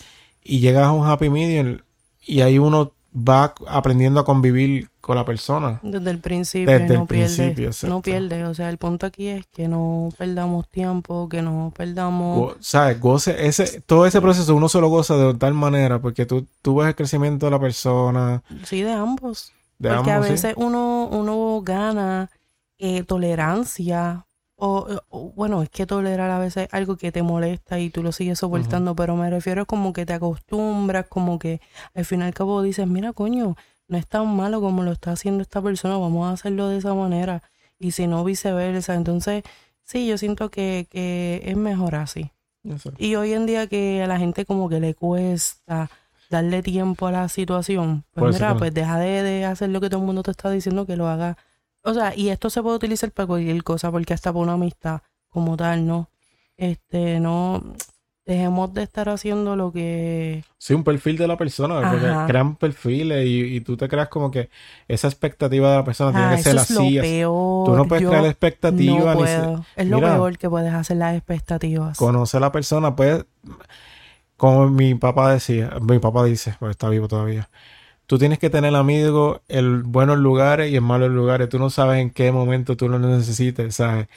Y 0.47 0.59
llegas 0.59 0.85
a 0.85 0.91
un 0.93 1.05
happy 1.09 1.29
medium 1.29 1.79
y 2.21 2.41
ahí 2.41 2.59
uno 2.59 2.93
va 3.17 3.53
aprendiendo 3.67 4.19
a 4.19 4.25
convivir 4.25 4.89
con 5.01 5.15
la 5.15 5.25
persona. 5.25 5.79
Desde 5.83 6.11
el 6.11 6.19
principio, 6.19 6.71
Desde 6.77 6.93
no 6.95 7.01
el 7.03 7.07
pierde, 7.07 7.35
principio, 7.35 7.67
exacto. 7.67 7.95
no 7.95 8.01
pierde. 8.01 8.45
O 8.45 8.53
sea, 8.53 8.69
el 8.69 8.77
punto 8.77 9.05
aquí 9.07 9.27
es 9.27 9.47
que 9.47 9.67
no 9.67 10.09
perdamos 10.17 10.67
tiempo, 10.69 11.27
que 11.29 11.41
no 11.41 11.73
perdamos... 11.75 12.37
Go- 12.37 12.55
¿Sabes? 12.59 12.99
Goce, 12.99 13.47
ese, 13.47 13.81
todo 13.81 14.05
ese 14.05 14.21
proceso 14.21 14.55
uno 14.55 14.69
se 14.69 14.81
lo 14.81 14.89
goza 14.89 15.17
de 15.17 15.33
tal 15.35 15.53
manera 15.55 15.99
porque 16.01 16.25
tú, 16.27 16.45
tú 16.61 16.75
ves 16.77 16.89
el 16.89 16.95
crecimiento 16.95 17.45
de 17.47 17.51
la 17.51 17.59
persona, 17.59 18.43
Sí, 18.65 18.81
de 18.83 18.91
ambos. 18.93 19.53
de 19.79 19.89
Porque 19.93 20.11
a 20.11 20.15
ambos, 20.15 20.27
sí. 20.27 20.31
veces 20.33 20.53
uno, 20.57 21.07
uno 21.11 21.61
gana 21.63 22.29
eh, 22.77 23.03
tolerancia. 23.03 24.24
O, 24.57 24.87
o, 25.09 25.31
bueno, 25.31 25.61
es 25.61 25.69
que 25.69 25.85
tolerar 25.85 26.31
a 26.31 26.39
veces 26.39 26.69
algo 26.71 26.95
que 26.95 27.11
te 27.11 27.23
molesta 27.23 27.77
y 27.79 27.89
tú 27.89 28.01
lo 28.01 28.11
sigues 28.13 28.39
soportando, 28.39 28.95
pero 28.95 29.15
me 29.17 29.29
refiero 29.29 29.65
como 29.65 29.91
que 29.91 30.05
te 30.05 30.13
acostumbras, 30.13 31.07
como 31.07 31.39
que 31.39 31.59
al 31.93 32.05
fin 32.05 32.21
y 32.21 32.23
al 32.23 32.33
cabo 32.33 32.61
dices, 32.61 32.87
mira, 32.87 33.11
coño, 33.11 33.55
no 33.87 33.97
es 33.97 34.07
tan 34.07 34.33
malo 34.35 34.61
como 34.61 34.81
lo 34.83 34.91
está 34.93 35.11
haciendo 35.11 35.41
esta 35.41 35.61
persona, 35.61 35.97
vamos 35.97 36.27
a 36.27 36.31
hacerlo 36.31 36.69
de 36.69 36.77
esa 36.77 36.93
manera. 36.93 37.43
Y 37.77 37.91
si 37.91 38.07
no, 38.07 38.23
viceversa. 38.23 38.95
Entonces, 38.95 39.43
sí, 39.83 40.07
yo 40.07 40.17
siento 40.17 40.49
que, 40.49 40.87
que 40.89 41.41
es 41.45 41.57
mejor 41.57 41.95
así. 41.95 42.31
Y 42.97 43.15
hoy 43.15 43.33
en 43.33 43.45
día 43.45 43.67
que 43.67 44.01
a 44.01 44.07
la 44.07 44.17
gente 44.17 44.45
como 44.45 44.69
que 44.69 44.79
le 44.79 44.95
cuesta 44.95 45.89
darle 46.31 46.63
tiempo 46.63 47.05
a 47.07 47.11
la 47.11 47.29
situación, 47.29 48.05
pues 48.13 48.35
mira, 48.35 48.55
pues 48.57 48.73
deja 48.73 48.97
de, 48.97 49.21
de 49.21 49.45
hacer 49.45 49.69
lo 49.69 49.79
que 49.81 49.89
todo 49.89 49.99
el 49.99 50.05
mundo 50.07 50.23
te 50.23 50.31
está 50.31 50.49
diciendo 50.49 50.85
que 50.87 50.95
lo 50.95 51.07
haga. 51.07 51.37
O 51.85 51.93
sea, 51.93 52.13
y 52.15 52.29
esto 52.29 52.49
se 52.49 52.61
puede 52.61 52.75
utilizar 52.77 53.11
para 53.11 53.27
cualquier 53.27 53.63
cosa, 53.63 53.91
porque 53.91 54.13
hasta 54.13 54.33
para 54.33 54.43
una 54.43 54.53
amistad 54.53 55.01
como 55.29 55.55
tal, 55.55 55.85
¿no? 55.85 56.09
Este, 56.57 57.19
no, 57.19 57.61
dejemos 58.25 58.73
de 58.73 58.81
estar 58.83 59.07
haciendo 59.07 59.55
lo 59.55 59.71
que... 59.71 60.43
Sí, 60.57 60.73
un 60.73 60.83
perfil 60.83 61.17
de 61.17 61.27
la 61.27 61.37
persona, 61.37 61.91
porque 61.91 62.07
crean 62.27 62.55
perfiles 62.55 63.25
y, 63.27 63.55
y 63.55 63.61
tú 63.61 63.77
te 63.77 63.87
creas 63.87 64.07
como 64.09 64.31
que 64.31 64.49
esa 64.87 65.07
expectativa 65.07 65.69
de 65.69 65.77
la 65.77 65.83
persona 65.83 66.11
tiene 66.11 66.35
que 66.35 66.41
ser 66.41 66.55
eso 66.55 66.63
es 66.63 66.69
lo 66.71 66.81
así. 66.81 67.21
Tú 67.65 67.75
no 67.75 67.87
puedes 67.87 68.01
Yo 68.03 68.09
crear 68.09 68.25
expectativa 68.25 69.13
no 69.13 69.25
se-. 69.27 69.81
Es 69.81 69.87
lo 69.87 69.97
Mira, 69.97 70.13
peor 70.15 70.37
que 70.39 70.49
puedes 70.49 70.73
hacer 70.73 70.97
las 70.97 71.15
expectativas. 71.15 71.97
conocer 71.97 72.39
a 72.39 72.41
la 72.41 72.51
persona, 72.51 72.95
pues, 72.95 73.25
como 74.37 74.69
mi 74.69 74.95
papá 74.95 75.31
decía, 75.33 75.71
mi 75.81 75.99
papá 75.99 76.25
dice, 76.25 76.55
porque 76.59 76.71
está 76.71 76.89
vivo 76.89 77.07
todavía, 77.07 77.49
tú 78.07 78.17
tienes 78.17 78.39
que 78.39 78.49
tener 78.49 78.75
amigos 78.75 79.41
en 79.47 79.91
buenos 79.91 80.17
lugares 80.17 80.71
y 80.71 80.77
en 80.77 80.83
malos 80.83 81.11
lugares, 81.11 81.49
tú 81.49 81.59
no 81.59 81.69
sabes 81.69 82.01
en 82.01 82.09
qué 82.11 82.31
momento 82.31 82.77
tú 82.77 82.89
lo 82.89 82.99
necesites, 82.99 83.75
¿sabes? 83.75 84.07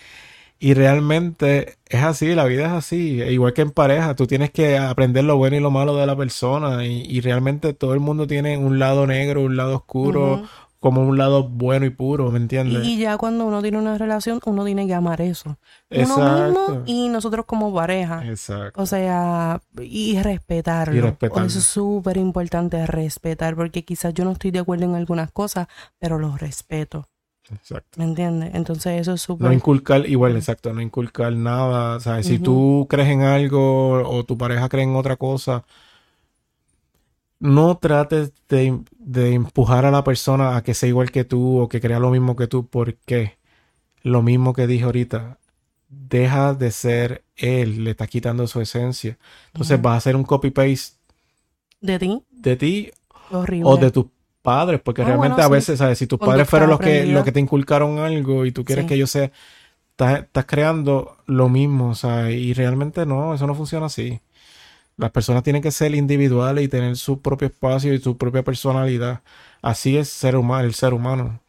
Y 0.60 0.74
realmente 0.74 1.76
es 1.88 2.02
así, 2.02 2.34
la 2.34 2.44
vida 2.44 2.66
es 2.66 2.72
así, 2.72 3.22
e 3.22 3.32
igual 3.32 3.52
que 3.52 3.62
en 3.62 3.70
pareja, 3.70 4.16
tú 4.16 4.26
tienes 4.26 4.50
que 4.50 4.76
aprender 4.76 5.24
lo 5.24 5.36
bueno 5.36 5.56
y 5.56 5.60
lo 5.60 5.70
malo 5.70 5.96
de 5.96 6.06
la 6.06 6.16
persona 6.16 6.84
y, 6.84 7.20
realmente 7.20 7.74
todo 7.74 7.94
el 7.94 8.00
mundo 8.00 8.26
tiene 8.26 8.58
un 8.58 8.78
lado 8.80 9.06
negro, 9.06 9.42
un 9.42 9.56
lado 9.56 9.76
oscuro. 9.76 10.42
Como 10.80 11.02
un 11.02 11.18
lado 11.18 11.48
bueno 11.48 11.86
y 11.86 11.90
puro, 11.90 12.30
¿me 12.30 12.38
entiendes? 12.38 12.86
Y 12.86 12.98
ya 12.98 13.16
cuando 13.18 13.46
uno 13.46 13.60
tiene 13.62 13.78
una 13.78 13.98
relación, 13.98 14.40
uno 14.44 14.64
tiene 14.64 14.86
que 14.86 14.94
amar 14.94 15.20
eso. 15.20 15.58
Uno 15.90 16.00
Exacto. 16.02 16.44
mismo 16.44 16.82
y 16.86 17.08
nosotros 17.08 17.46
como 17.46 17.74
pareja. 17.74 18.24
Exacto. 18.26 18.80
O 18.80 18.86
sea, 18.86 19.60
y 19.80 20.20
respetarlo. 20.20 20.96
Y 20.96 21.00
respetarlo. 21.00 21.46
Eso 21.46 21.58
es 21.58 21.64
súper 21.64 22.16
importante, 22.16 22.86
respetar, 22.86 23.56
porque 23.56 23.84
quizás 23.84 24.14
yo 24.14 24.24
no 24.24 24.32
estoy 24.32 24.52
de 24.52 24.60
acuerdo 24.60 24.84
en 24.84 24.94
algunas 24.94 25.32
cosas, 25.32 25.66
pero 25.98 26.18
los 26.18 26.40
respeto. 26.40 27.08
Exacto. 27.50 27.98
¿Me 27.98 28.04
entiendes? 28.04 28.54
Entonces 28.54 29.00
eso 29.00 29.14
es 29.14 29.22
No 29.28 29.34
súper... 29.34 29.52
inculcar, 29.52 30.06
igual, 30.06 30.36
exacto, 30.36 30.72
no 30.72 30.80
inculcar 30.82 31.32
nada. 31.32 31.98
¿sabes? 31.98 32.26
Si 32.26 32.34
Ujú. 32.34 32.44
tú 32.44 32.86
crees 32.88 33.08
en 33.08 33.22
algo 33.22 34.02
o 34.08 34.24
tu 34.24 34.36
pareja 34.36 34.68
cree 34.68 34.84
en 34.84 34.94
otra 34.94 35.16
cosa, 35.16 35.64
no 37.40 37.78
trates 37.78 38.32
de, 38.48 38.80
de 38.98 39.34
empujar 39.34 39.84
a 39.86 39.90
la 39.90 40.04
persona 40.04 40.56
a 40.56 40.62
que 40.62 40.74
sea 40.74 40.88
igual 40.88 41.10
que 41.10 41.24
tú 41.24 41.60
o 41.60 41.68
que 41.68 41.80
crea 41.80 42.00
lo 42.00 42.10
mismo 42.10 42.36
que 42.36 42.46
tú, 42.48 42.66
porque 42.66 43.38
lo 44.02 44.22
mismo 44.22 44.52
que 44.54 44.66
dije 44.66 44.84
ahorita, 44.84 45.38
deja 45.88 46.54
de 46.54 46.70
ser 46.72 47.24
él, 47.36 47.84
le 47.84 47.92
está 47.92 48.06
quitando 48.06 48.46
su 48.46 48.60
esencia. 48.60 49.18
Entonces 49.48 49.80
vas 49.82 49.94
a 49.94 49.96
hacer 49.98 50.16
un 50.16 50.24
copy-paste 50.24 50.96
De 51.80 51.98
ti, 51.98 52.22
de 52.30 52.56
ti 52.56 52.90
horrible. 53.30 53.64
o 53.70 53.76
de 53.76 53.90
tus 53.90 54.06
padres, 54.42 54.80
porque 54.80 55.02
Ah, 55.02 55.06
realmente 55.06 55.36
bueno, 55.36 55.44
a 55.44 55.46
sí. 55.48 55.52
veces, 55.52 55.78
¿sabes? 55.78 55.98
Si 55.98 56.06
tus 56.06 56.18
padres 56.18 56.48
fueron 56.48 56.70
los 56.70 56.80
que, 56.80 57.06
los 57.06 57.24
que 57.24 57.32
te 57.32 57.40
inculcaron 57.40 57.98
algo 57.98 58.46
y 58.46 58.52
tú 58.52 58.64
quieres 58.64 58.84
Sí. 58.84 58.88
que 58.88 58.94
ellos 58.94 59.10
sean, 59.10 59.30
estás, 59.92 60.20
estás 60.24 60.46
creando 60.46 61.18
lo 61.26 61.48
mismo, 61.48 61.94
¿sabes? 61.94 62.36
Y 62.36 62.54
realmente 62.54 63.06
no, 63.06 63.34
eso 63.34 63.46
no 63.46 63.54
funciona 63.54 63.86
así. 63.86 64.20
Las 64.98 65.12
personas 65.12 65.44
tienen 65.44 65.62
que 65.62 65.70
ser 65.70 65.94
individuales 65.94 66.64
y 66.64 66.68
tener 66.68 66.96
su 66.96 67.22
propio 67.22 67.46
espacio 67.46 67.94
y 67.94 68.00
su 68.00 68.18
propia 68.18 68.42
personalidad. 68.42 69.22
Así 69.62 69.96
es 69.96 70.08
ser 70.08 70.36
humano, 70.36 70.64
el 70.64 70.74
ser 70.74 70.92
humano. 70.92 71.40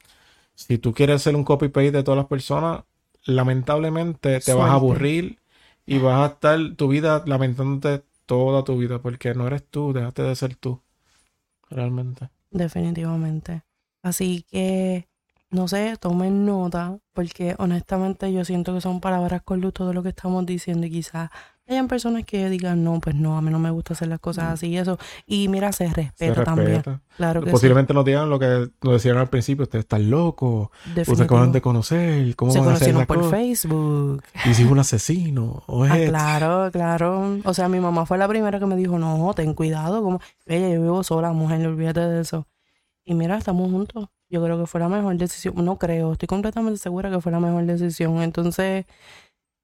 Si 0.53 0.77
tú 0.77 0.93
quieres 0.93 1.23
ser 1.23 1.35
un 1.35 1.43
copy-paste 1.43 1.91
de 1.91 2.03
todas 2.03 2.17
las 2.19 2.27
personas, 2.27 2.83
lamentablemente 3.25 4.39
te 4.39 4.53
vas 4.53 4.69
a 4.69 4.75
aburrir 4.75 5.39
y 5.85 5.97
vas 5.97 6.21
a 6.21 6.33
estar 6.33 6.59
tu 6.75 6.89
vida 6.89 7.23
lamentándote 7.25 8.03
toda 8.27 8.63
tu 8.63 8.77
vida 8.77 9.01
porque 9.01 9.33
no 9.33 9.47
eres 9.47 9.65
tú, 9.65 9.93
dejaste 9.93 10.21
de 10.21 10.35
ser 10.35 10.55
tú. 10.55 10.81
Realmente. 11.71 12.29
Definitivamente. 12.51 13.63
Así 14.03 14.45
que, 14.49 15.07
no 15.49 15.67
sé, 15.67 15.97
tomen 15.99 16.45
nota, 16.45 16.99
porque 17.13 17.55
honestamente 17.57 18.31
yo 18.31 18.45
siento 18.45 18.75
que 18.75 18.81
son 18.81 19.01
palabras 19.01 19.41
con 19.41 19.59
luz 19.61 19.73
todo 19.73 19.91
lo 19.93 20.03
que 20.03 20.09
estamos 20.09 20.45
diciendo 20.45 20.85
y 20.85 20.91
quizás 20.91 21.31
hayan 21.69 21.87
personas 21.87 22.25
que 22.25 22.49
digan, 22.49 22.83
no, 22.83 22.99
pues 22.99 23.15
no, 23.15 23.37
a 23.37 23.41
mí 23.41 23.51
no 23.51 23.59
me 23.59 23.69
gusta 23.71 23.93
hacer 23.93 24.07
las 24.07 24.19
cosas 24.19 24.45
así 24.45 24.67
y 24.67 24.77
eso. 24.77 24.97
Y 25.25 25.47
mira, 25.47 25.71
se 25.71 25.87
respeta, 25.87 26.41
Mm. 26.41 26.45
También. 26.45 26.83
Claro 27.17 27.41
que 27.41 27.51
Posiblemente 27.51 27.93
no 27.93 28.03
digan 28.03 28.29
lo 28.29 28.39
que 28.39 28.69
nos 28.81 28.93
decían 28.93 29.17
al 29.17 29.27
principio, 29.29 29.63
ustedes 29.63 29.83
están 29.83 30.09
locos, 30.09 30.69
sí. 30.93 31.01
ustedes 31.01 31.21
acaban 31.21 31.51
de 31.51 31.61
conocer, 31.61 32.35
¿cómo 32.35 32.51
Se 32.51 32.59
van 32.59 32.69
a 32.69 32.71
hacer 32.73 32.93
conocieron 32.93 33.05
por 33.07 33.17
cosa? 33.17 33.29
Facebook. 33.31 34.23
Y 34.45 34.53
si 34.53 34.63
es 34.63 34.69
un 34.71 34.79
asesino, 34.79 35.63
o 35.67 35.85
es 35.85 35.91
Ah, 35.91 35.97
claro, 36.07 36.71
claro. 36.71 37.37
O 37.43 37.53
sea, 37.53 37.67
mi 37.69 37.79
mamá 37.79 38.05
fue 38.05 38.17
la 38.17 38.27
primera 38.27 38.59
que 38.59 38.65
me 38.65 38.75
dijo, 38.75 38.97
no, 38.97 39.33
ten 39.35 39.53
cuidado, 39.53 40.01
como, 40.01 40.19
ella, 40.45 40.69
yo 40.69 40.81
vivo 40.81 41.03
sola, 41.03 41.31
mujer, 41.33 41.65
olvídate 41.67 41.99
de 42.01 42.21
eso. 42.21 42.47
Y 43.05 43.13
mira, 43.15 43.37
estamos 43.37 43.69
juntos. 43.71 44.07
Yo 44.29 44.43
creo 44.43 44.59
que 44.59 44.67
fue 44.67 44.79
la 44.79 44.87
mejor 44.89 45.17
decisión. 45.17 45.55
No 45.65 45.77
creo, 45.79 46.13
estoy 46.13 46.27
completamente 46.27 46.77
segura 46.79 47.09
que 47.09 47.19
fue 47.19 47.31
la 47.31 47.39
mejor 47.39 47.65
decisión. 47.65 48.21
Entonces, 48.21 48.85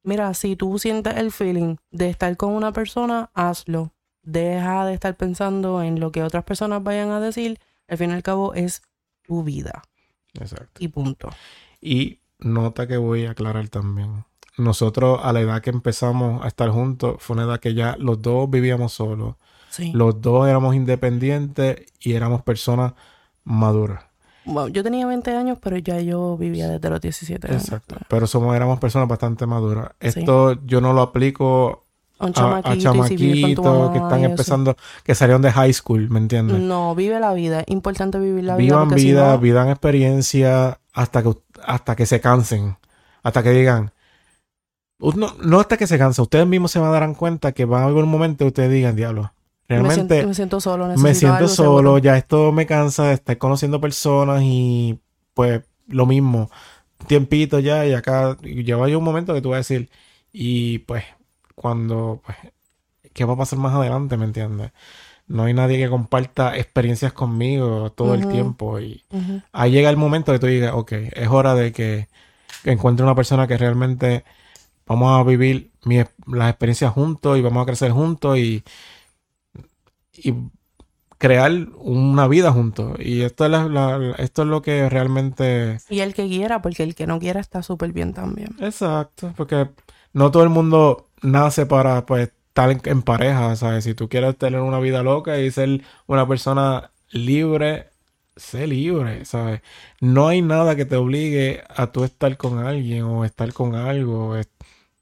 mira, 0.05 0.33
si 0.33 0.55
tú 0.55 0.79
sientes 0.79 1.17
el 1.17 1.31
feeling 1.31 1.75
de 1.91 2.09
estar 2.09 2.35
con 2.37 2.53
una 2.53 2.71
persona, 2.71 3.29
hazlo. 3.33 3.91
Deja 4.23 4.85
de 4.85 4.93
estar 4.93 5.15
pensando 5.15 5.83
en 5.83 5.99
lo 5.99 6.11
que 6.11 6.23
otras 6.23 6.43
personas 6.43 6.83
vayan 6.83 7.11
a 7.11 7.19
decir. 7.19 7.59
Al 7.87 7.97
fin 7.97 8.11
y 8.11 8.13
al 8.13 8.23
cabo 8.23 8.53
es 8.53 8.81
tu 9.23 9.43
vida. 9.43 9.83
Exacto. 10.33 10.83
Y 10.83 10.87
punto. 10.87 11.29
Y 11.81 12.19
nota 12.39 12.87
que 12.87 12.97
voy 12.97 13.25
a 13.25 13.31
aclarar 13.31 13.67
también. 13.69 14.25
Nosotros 14.57 15.19
a 15.21 15.33
la 15.33 15.41
edad 15.41 15.61
que 15.61 15.69
empezamos 15.69 16.43
a 16.43 16.47
estar 16.47 16.69
juntos 16.69 17.17
fue 17.19 17.35
una 17.35 17.43
edad 17.43 17.59
que 17.59 17.73
ya 17.73 17.95
los 17.99 18.21
dos 18.21 18.49
vivíamos 18.49 18.93
solos. 18.93 19.35
Sí. 19.69 19.91
Los 19.93 20.21
dos 20.21 20.47
éramos 20.47 20.75
independientes 20.75 21.85
y 21.99 22.13
éramos 22.13 22.41
personas 22.41 22.93
maduras. 23.43 24.05
Bueno, 24.45 24.67
yo 24.69 24.83
tenía 24.83 25.05
20 25.07 25.35
años, 25.35 25.57
pero 25.61 25.77
ya 25.77 25.99
yo 25.99 26.37
vivía 26.37 26.67
desde 26.69 26.89
los 26.89 27.01
17 27.01 27.47
años. 27.49 27.63
Exacto. 27.63 27.95
Pero 28.07 28.27
somos, 28.27 28.55
éramos 28.55 28.79
personas 28.79 29.07
bastante 29.07 29.45
maduras. 29.45 29.89
Sí. 30.01 30.19
Esto 30.19 30.53
yo 30.65 30.81
no 30.81 30.93
lo 30.93 31.01
aplico 31.01 31.85
A 32.19 32.31
chamaquito, 32.31 32.69
a 32.69 32.75
si 32.75 32.81
chamaquitos 32.81 33.91
que 33.91 33.97
están 33.97 34.23
empezando, 34.23 34.77
que 35.03 35.15
salieron 35.15 35.41
de 35.41 35.51
high 35.51 35.73
school, 35.73 36.09
¿me 36.09 36.19
entiendes? 36.19 36.59
No, 36.59 36.93
vive 36.95 37.19
la 37.19 37.33
vida. 37.33 37.61
Es 37.61 37.67
importante 37.69 38.19
vivir 38.19 38.43
la 38.43 38.55
vida. 38.55 38.83
Vivan 38.83 38.99
si 38.99 39.05
vida, 39.07 39.31
no- 39.33 39.39
vivan 39.39 39.69
experiencia 39.69 40.79
hasta 40.93 41.23
que, 41.23 41.33
hasta 41.65 41.95
que 41.95 42.05
se 42.05 42.21
cansen. 42.21 42.77
Hasta 43.23 43.41
que 43.41 43.49
digan. 43.49 43.91
No, 44.99 45.27
no 45.43 45.59
hasta 45.59 45.75
que 45.77 45.87
se 45.87 45.97
cansen. 45.97 46.23
Ustedes 46.23 46.47
mismos 46.47 46.71
se 46.71 46.79
van 46.79 46.89
a 46.89 46.99
dar 46.99 47.17
cuenta 47.17 47.51
que 47.51 47.65
va 47.65 47.81
a 47.81 47.85
haber 47.85 48.03
un 48.03 48.09
momento 48.09 48.45
que 48.45 48.49
ustedes 48.49 48.71
digan, 48.71 48.95
diablo. 48.95 49.33
Me, 49.67 49.75
Realmente 49.75 50.15
siento, 50.15 50.27
me 50.27 50.33
siento 50.35 50.59
solo. 50.61 50.87
me 50.87 51.13
siento 51.15 51.47
solo, 51.47 51.77
seguro. 51.89 51.97
ya 51.99 52.17
esto 52.17 52.51
me 52.51 52.65
cansa 52.65 53.05
de 53.07 53.13
estar 53.15 53.37
conociendo 53.37 53.81
personas 53.81 54.41
y 54.43 54.99
pues 55.33 55.63
lo 55.87 56.05
mismo. 56.05 56.49
Tiempito 57.07 57.59
ya 57.59 57.85
y 57.85 57.93
acá 57.93 58.37
lleva 58.41 58.89
ya 58.89 58.97
un 58.97 59.03
momento 59.03 59.33
que 59.33 59.41
tú 59.41 59.49
vas 59.49 59.57
a 59.57 59.59
decir 59.59 59.89
y 60.33 60.79
pues 60.79 61.03
cuando 61.55 62.21
pues 62.25 62.37
qué 63.13 63.25
va 63.25 63.33
a 63.33 63.37
pasar 63.37 63.59
más 63.59 63.73
adelante, 63.75 64.17
¿me 64.17 64.25
entiendes? 64.25 64.71
No 65.27 65.45
hay 65.45 65.53
nadie 65.53 65.77
que 65.79 65.89
comparta 65.89 66.57
experiencias 66.57 67.13
conmigo 67.13 67.91
todo 67.93 68.13
el 68.15 68.27
tiempo 68.27 68.79
y 68.79 69.03
ahí 69.53 69.71
llega 69.71 69.89
el 69.89 69.97
momento 69.97 70.31
que 70.33 70.39
tú 70.39 70.47
digas, 70.47 70.73
ok, 70.75 70.91
es 70.93 71.27
hora 71.29 71.55
de 71.55 71.71
que, 71.73 72.07
que 72.63 72.71
encuentre 72.71 73.05
una 73.05 73.15
persona 73.15 73.47
que 73.47 73.57
realmente 73.57 74.25
vamos 74.87 75.19
a 75.19 75.23
vivir 75.23 75.71
mi- 75.85 76.03
las 76.27 76.49
experiencias 76.49 76.93
juntos 76.93 77.37
y 77.37 77.41
vamos 77.41 77.63
a 77.63 77.65
crecer 77.65 77.91
juntos 77.91 78.37
y, 78.37 78.63
y 80.17 80.33
crear 81.17 81.51
una 81.77 82.27
vida 82.27 82.51
juntos. 82.51 82.97
Y 82.99 83.21
esto 83.21 83.45
es, 83.45 83.51
la- 83.51 83.67
la- 83.69 84.15
esto 84.17 84.43
es 84.43 84.47
lo 84.47 84.61
que 84.61 84.89
realmente... 84.89 85.79
Y 85.89 85.99
el 86.01 86.13
que 86.13 86.27
quiera, 86.27 86.61
porque 86.61 86.83
el 86.83 86.95
que 86.95 87.07
no 87.07 87.19
quiera 87.19 87.39
está 87.39 87.61
súper 87.63 87.91
bien 87.93 88.13
también. 88.13 88.55
Exacto, 88.59 89.33
porque 89.35 89.69
no 90.13 90.31
todo 90.31 90.43
el 90.43 90.49
mundo 90.49 91.09
nace 91.21 91.65
para 91.65 92.05
pues 92.05 92.29
estar 92.29 92.71
en, 92.71 92.81
en 92.85 93.01
pareja, 93.01 93.55
¿sabes? 93.55 93.83
Si 93.83 93.93
tú 93.93 94.07
quieres 94.09 94.37
tener 94.37 94.61
una 94.61 94.79
vida 94.79 95.03
loca 95.03 95.39
y 95.39 95.51
ser 95.51 95.81
una 96.07 96.27
persona 96.27 96.91
libre, 97.11 97.89
sé 98.35 98.67
libre, 98.67 99.25
¿sabes? 99.25 99.61
No 99.99 100.27
hay 100.27 100.41
nada 100.41 100.75
que 100.75 100.85
te 100.85 100.95
obligue 100.95 101.63
a 101.69 101.91
tú 101.91 102.03
estar 102.03 102.37
con 102.37 102.59
alguien 102.59 103.03
o 103.03 103.25
estar 103.25 103.51
con 103.53 103.75
algo, 103.75 104.35
es- 104.37 104.49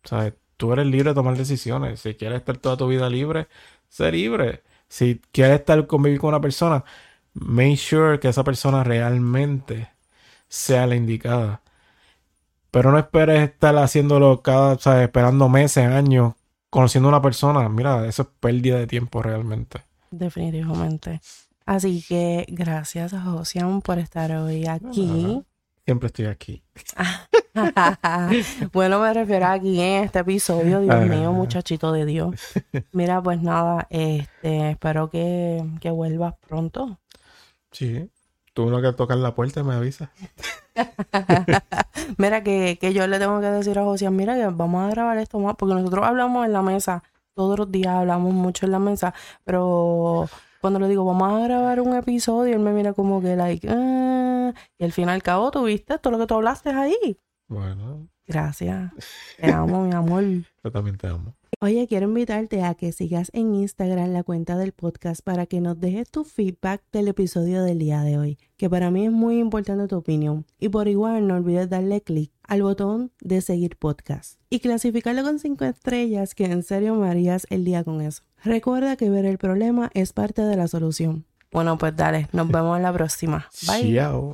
¿sabes? 0.04 0.34
Tú 0.58 0.74
eres 0.74 0.86
libre 0.88 1.10
de 1.10 1.16
tomar 1.16 1.38
decisiones. 1.38 2.00
Si 2.02 2.16
quieres 2.16 2.40
estar 2.40 2.58
toda 2.58 2.78
tu 2.78 2.88
vida 2.88 3.10
libre, 3.10 3.48
sé 3.90 4.12
libre. 4.12 4.64
Si 4.94 5.20
quieres 5.32 5.62
estar 5.62 5.88
convivir 5.88 6.20
con 6.20 6.28
una 6.28 6.40
persona, 6.40 6.84
make 7.34 7.78
sure 7.78 8.20
que 8.20 8.28
esa 8.28 8.44
persona 8.44 8.84
realmente 8.84 9.90
sea 10.48 10.86
la 10.86 10.96
indicada. 10.96 11.64
Pero 12.70 12.92
no 12.92 13.00
esperes 13.00 13.50
estar 13.50 13.76
haciéndolo 13.76 14.44
cada, 14.44 14.78
¿sabes? 14.78 15.06
Esperando 15.06 15.50
meses, 15.50 15.88
años, 15.88 16.36
conociendo 16.70 17.10
a 17.10 17.14
una 17.14 17.24
persona. 17.24 17.68
Mira, 17.70 18.06
eso 18.06 18.22
es 18.22 18.28
pérdida 18.40 18.78
de 18.78 18.86
tiempo 18.86 19.24
realmente. 19.24 19.82
Definitivamente. 20.12 21.22
Así 21.66 22.06
que 22.08 22.46
gracias 22.50 23.16
a 23.16 23.22
Josian 23.22 23.82
por 23.82 23.98
estar 23.98 24.32
hoy 24.34 24.68
aquí. 24.68 25.42
Siempre 25.86 26.08
estoy 26.08 26.26
aquí. 26.26 26.64
bueno, 28.74 29.00
me 29.00 29.14
refiero 29.14 29.48
aquí 29.48 29.80
en 29.82 30.04
este 30.06 30.20
episodio, 30.20 30.80
Dios 30.80 30.96
Ah. 30.96 31.02
mío, 31.06 31.32
muchachito 31.34 31.92
de 31.92 32.06
Dios. 32.06 32.36
Mira, 32.94 33.22
pues 33.22 33.42
nada, 33.42 33.86
este, 33.90 34.72
espero 34.72 35.10
que, 35.10 35.64
que 35.82 35.92
vuelvas 35.92 36.36
pronto. 36.48 37.00
Sí. 37.72 38.10
Tú 38.54 38.70
no 38.70 38.82
que 38.82 38.94
tocar 38.94 39.18
la 39.18 39.34
puerta 39.34 39.64
me 39.64 39.74
avisas. 39.74 40.10
Mira, 42.18 42.44
que, 42.44 42.78
que 42.80 42.94
yo 42.94 43.08
le 43.08 43.18
tengo 43.20 43.40
que 43.42 43.48
decir 43.48 43.78
a 43.80 43.84
José, 43.84 44.10
mira 44.12 44.36
que 44.36 44.46
vamos 44.48 44.84
a 44.86 44.90
grabar 44.90 45.18
esto 45.18 45.40
más, 45.40 45.56
porque 45.56 45.74
nosotros 45.76 46.06
hablamos 46.06 46.46
en 46.46 46.54
la 46.54 46.62
mesa 46.62 47.04
todos 47.34 47.58
los 47.58 47.72
días, 47.72 47.96
hablamos 47.96 48.32
mucho 48.34 48.66
en 48.68 48.72
la 48.74 48.80
mesa, 48.80 49.14
pero 49.44 50.30
cuando 50.64 50.80
le 50.80 50.88
digo, 50.88 51.04
vamos 51.04 51.30
a 51.30 51.44
grabar 51.44 51.82
un 51.82 51.94
episodio, 51.94 52.54
él 52.54 52.62
me 52.62 52.72
mira 52.72 52.94
como 52.94 53.22
que, 53.22 53.36
like, 53.36 53.68
ah", 53.70 54.54
y 54.80 54.86
al 54.86 54.94
fin 54.94 55.10
y 55.10 55.12
al 55.12 55.22
cabo, 55.22 55.52
tuviste 55.52 56.00
todo 56.00 56.12
lo 56.12 56.20
que 56.20 56.26
tú 56.26 56.36
hablaste 56.36 56.70
ahí. 56.70 57.18
Bueno, 57.50 58.08
Gracias. 58.26 58.94
Te 59.36 59.52
amo, 59.52 59.84
mi 59.84 59.94
amor. 59.94 60.24
yo 60.24 60.72
también 60.72 60.98
te 60.98 61.08
amo. 61.08 61.36
Oye, 61.60 61.88
quiero 61.88 62.08
invitarte 62.08 62.64
a 62.64 62.74
que 62.76 62.92
sigas 62.92 63.30
en 63.34 63.56
Instagram 63.56 64.12
la 64.12 64.24
cuenta 64.24 64.58
del 64.58 64.72
podcast 64.72 65.22
para 65.22 65.46
que 65.46 65.62
nos 65.62 65.80
dejes 65.80 66.10
tu 66.10 66.24
feedback 66.24 66.82
del 66.92 67.08
episodio 67.08 67.64
del 67.64 67.80
día 67.80 68.02
de 68.02 68.18
hoy, 68.18 68.38
que 68.58 68.70
para 68.70 68.92
mí 68.92 69.06
es 69.06 69.12
muy 69.12 69.40
importante 69.40 69.88
tu 69.88 69.98
opinión. 69.98 70.46
Y 70.60 70.70
por 70.70 70.88
igual 70.88 71.28
no 71.28 71.36
olvides 71.36 71.70
darle 71.70 72.02
clic 72.02 72.32
al 72.44 72.64
botón 72.64 73.12
de 73.22 73.42
seguir 73.42 73.78
podcast 73.78 74.40
y 74.50 74.60
clasificarlo 74.60 75.24
con 75.24 75.40
5 75.40 75.66
estrellas, 75.66 76.36
que 76.36 76.46
en 76.46 76.64
serio 76.64 76.96
me 76.96 77.10
harías 77.10 77.48
el 77.50 77.66
día 77.66 77.84
con 77.84 78.02
eso. 78.02 78.24
Recuerda 78.44 78.96
que 78.98 79.10
ver 79.10 79.26
el 79.26 79.38
problema 79.38 79.90
es 79.94 80.14
parte 80.14 80.42
de 80.42 80.56
la 80.56 80.68
solución. 80.68 81.26
Bueno, 81.52 81.78
pues 81.78 81.96
dale, 81.96 82.28
nos 82.32 82.48
vemos 82.48 82.78
en 82.78 82.84
la 82.84 82.92
próxima. 82.92 83.48
Bye. 83.68 83.94
Chao. 83.94 84.32